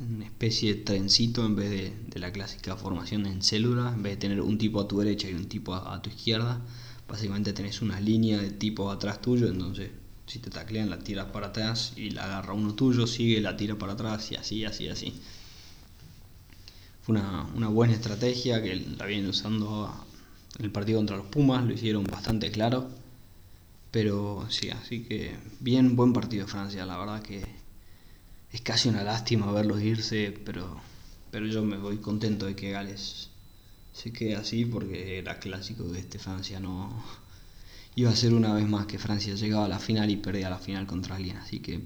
[0.00, 4.16] una especie de trencito en vez de, la clásica formación en célula, en vez de
[4.16, 6.60] tener un tipo a tu derecha y un tipo a tu izquierda,
[7.06, 9.90] básicamente tenés una línea de tipo atrás tuyo, entonces
[10.28, 13.76] si te taclean, la tiras para atrás y la agarra uno tuyo, sigue, la tira
[13.76, 15.20] para atrás y así, así, así.
[17.02, 20.06] Fue una, buena estrategia que la vienen usando
[20.58, 22.90] en el partido contra los Pumas, lo hicieron bastante claro.
[23.90, 27.42] Pero sí, así que bien, buen partido de Francia, la verdad que
[28.52, 30.78] es casi una lástima verlos irse, pero,
[31.30, 33.30] pero yo me voy contento de que Gales
[33.94, 37.02] se quede así porque era clásico que este Francia no,
[37.98, 40.58] iba a ser una vez más que Francia llegaba a la final y perdía la
[40.58, 41.36] final contra alguien.
[41.36, 41.80] Así que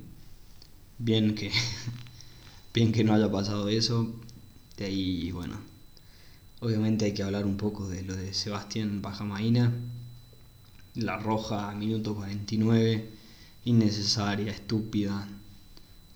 [0.99, 1.51] bien que,
[2.75, 4.15] bien que no haya pasado eso.
[4.77, 5.57] De ahí, bueno,
[6.61, 9.73] obviamente hay que hablar un poco de lo de Sebastián Bajamaina.
[10.97, 13.09] La roja, minuto 49,
[13.65, 15.27] innecesaria, estúpida.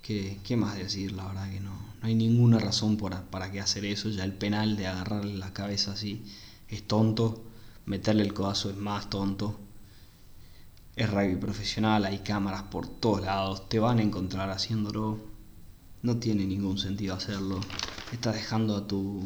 [0.03, 1.12] ¿Qué, ¿Qué, más decir?
[1.12, 4.11] La verdad que no, no hay ninguna razón para, para qué hacer eso.
[4.11, 6.22] Ya el penal de agarrarle la cabeza así
[6.68, 7.42] es tonto.
[7.86, 9.59] Meterle el codazo es más tonto.
[10.97, 15.18] Es rugby profesional, hay cámaras por todos lados, te van a encontrar haciéndolo.
[16.03, 17.61] No tiene ningún sentido hacerlo.
[18.12, 19.22] Estás dejando a tu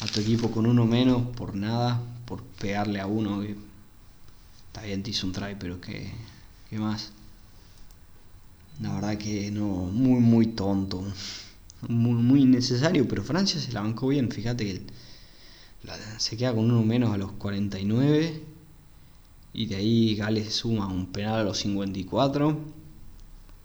[0.00, 3.42] a tu equipo con uno menos por nada, por pegarle a uno.
[3.42, 6.12] está bien, te hizo un try, pero ¿qué,
[6.70, 7.10] qué más?
[8.80, 11.04] La verdad que no, muy, muy tonto.
[11.88, 14.30] Muy, muy innecesario, pero Francia se la bancó bien.
[14.30, 14.86] Fíjate que
[16.18, 18.53] se queda con uno menos a los 49
[19.54, 22.58] y de ahí Gales suma un penal a los 54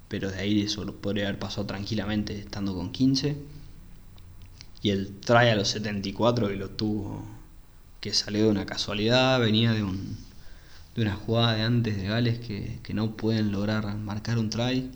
[0.08, 3.36] pero de ahí eso lo podría haber pasado tranquilamente estando con 15
[4.82, 7.26] y el trae a los 74 que lo tuvo
[8.00, 10.18] que salió de una casualidad venía de un
[10.96, 14.90] de una jugada de antes de Gales que, que no pueden lograr marcar un try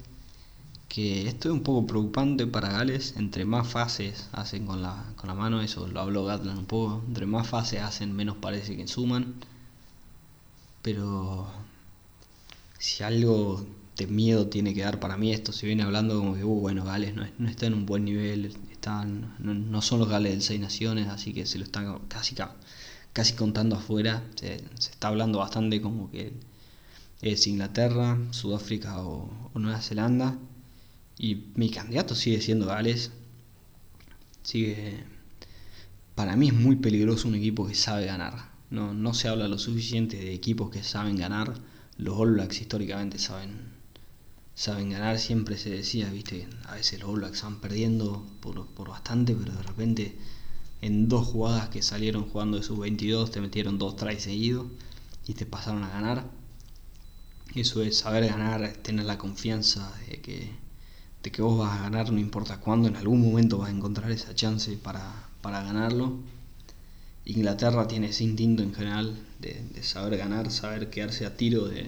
[0.94, 5.28] que esto es un poco preocupante para Gales, entre más fases hacen con la, con
[5.28, 8.88] la mano, eso lo habló Gatland un poco, entre más fases hacen menos parece que
[8.88, 9.34] suman,
[10.84, 11.48] pero
[12.78, 13.66] si algo
[13.98, 16.86] de miedo tiene que dar para mí esto, se viene hablando como que, uh, bueno,
[16.86, 21.08] Gales no, está en un buen nivel, están, no, son los Gales del Seis Naciones,
[21.08, 22.36] así que se lo están casi,
[23.14, 26.34] casi contando afuera, se, se está hablando bastante como que
[27.22, 30.38] es Inglaterra, Sudáfrica o, o Nueva Zelanda
[31.18, 33.12] y mi candidato sigue siendo Gales.
[34.44, 35.04] Sigue.
[36.16, 38.53] Para mí es muy peligroso un equipo que sabe ganar.
[38.74, 41.53] No, no se habla lo suficiente de equipos que saben ganar.
[41.97, 43.67] Los All Blacks históricamente saben,
[44.55, 45.19] saben ganar.
[45.19, 49.53] Siempre se decía, viste, a veces los All Blacks van perdiendo por, por bastante, pero
[49.53, 50.17] de repente
[50.82, 54.65] en dos jugadas que salieron jugando de sus 22 te metieron dos tries seguidos
[55.28, 56.26] y te pasaron a ganar.
[57.53, 60.63] Eso es saber ganar, tener la confianza de que
[61.21, 64.11] de que vos vas a ganar no importa cuándo, en algún momento vas a encontrar
[64.11, 66.17] esa chance para, para ganarlo.
[67.26, 71.88] Inglaterra tiene ese instinto en general de, saber ganar, saber quedarse a tiro de,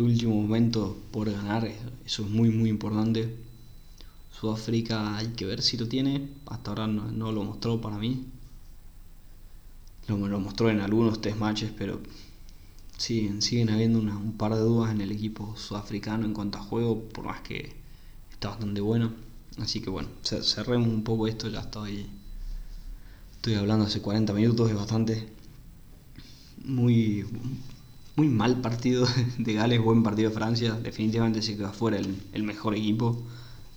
[0.00, 1.70] último momento por ganar,
[2.04, 3.34] eso es muy muy importante.
[4.32, 8.26] Sudáfrica hay que ver si lo tiene, hasta ahora no, lo mostró para mí.
[10.08, 12.00] Lo, lo mostró en algunos test matches, pero
[12.98, 17.00] siguen, siguen habiendo un par de dudas en el equipo sudafricano en cuanto a juego,
[17.00, 17.72] por más que
[18.40, 19.12] bastante bueno.
[19.58, 22.06] Así que bueno, cerremos un poco esto, ya estoy,
[23.44, 25.28] estoy hablando hace 40 minutos, es bastante
[26.64, 27.26] muy,
[28.16, 29.06] muy mal partido
[29.38, 33.22] de Gales, buen partido de Francia, definitivamente se quedó fuera el, el mejor equipo,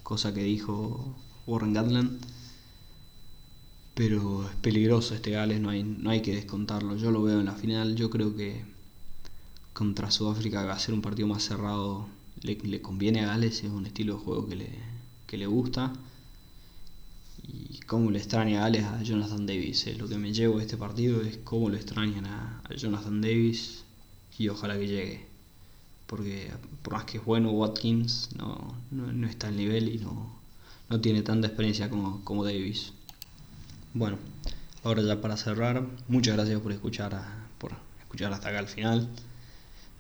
[0.04, 1.14] cosa que dijo
[1.46, 2.18] Warren Gatland.
[3.94, 6.96] Pero es peligroso este Gales, no hay, no hay que descontarlo.
[6.96, 8.64] Yo lo veo en la final, yo creo que
[9.74, 12.08] contra Sudáfrica va a ser un partido más cerrado
[12.42, 14.70] le, conviene a Gales, es un estilo de juego que le,
[15.26, 15.92] que le gusta.
[17.48, 19.88] Y cómo le extraña a Gales a Jonathan Davis.
[19.88, 23.84] Eh, lo que me llevo de este partido es cómo lo extrañan a, Jonathan Davis
[24.38, 25.26] y ojalá que llegue.
[26.06, 30.38] Porque por más que es bueno, Watkins no, no, está al nivel y no,
[30.90, 32.94] no tiene tanta experiencia como, como Davis.
[33.94, 34.18] Bueno,
[34.84, 37.20] ahora ya para cerrar, muchas gracias por escuchar,
[37.58, 39.10] por escuchar hasta acá al final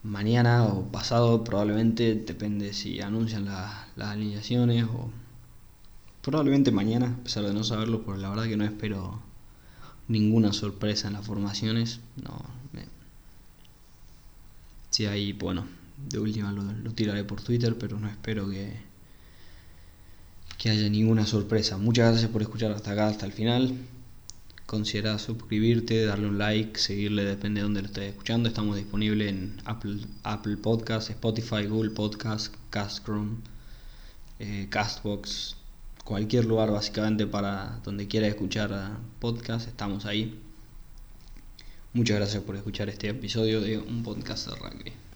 [0.04, 5.12] mañana o pasado probablemente, depende si anuncian las alineaciones o
[6.28, 9.22] probablemente mañana, a pesar de no saberlo, porque la verdad que no espero
[10.10, 12.02] ninguna sorpresa en las formaciones.
[12.22, 12.44] No,
[14.90, 15.66] Si hay, bueno,
[16.10, 18.74] de última lo, tiraré por Twitter, pero no espero que,
[20.58, 21.78] que haya ninguna sorpresa.
[21.78, 23.74] Muchas gracias por escuchar hasta acá, hasta el final
[24.66, 28.50] considera suscribirte, darle un like, seguirle, depende de donde lo estés escuchando.
[28.50, 33.38] Estamos disponibles en Apple, Apple Podcast, Spotify, Google Podcast, Castcom,
[34.40, 35.57] eh, Castbox,
[36.08, 40.40] cualquier lugar básicamente para donde quieras escuchar podcast, estamos ahí.
[41.92, 45.07] Muchas gracias por escuchar este episodio de un podcast de rugby.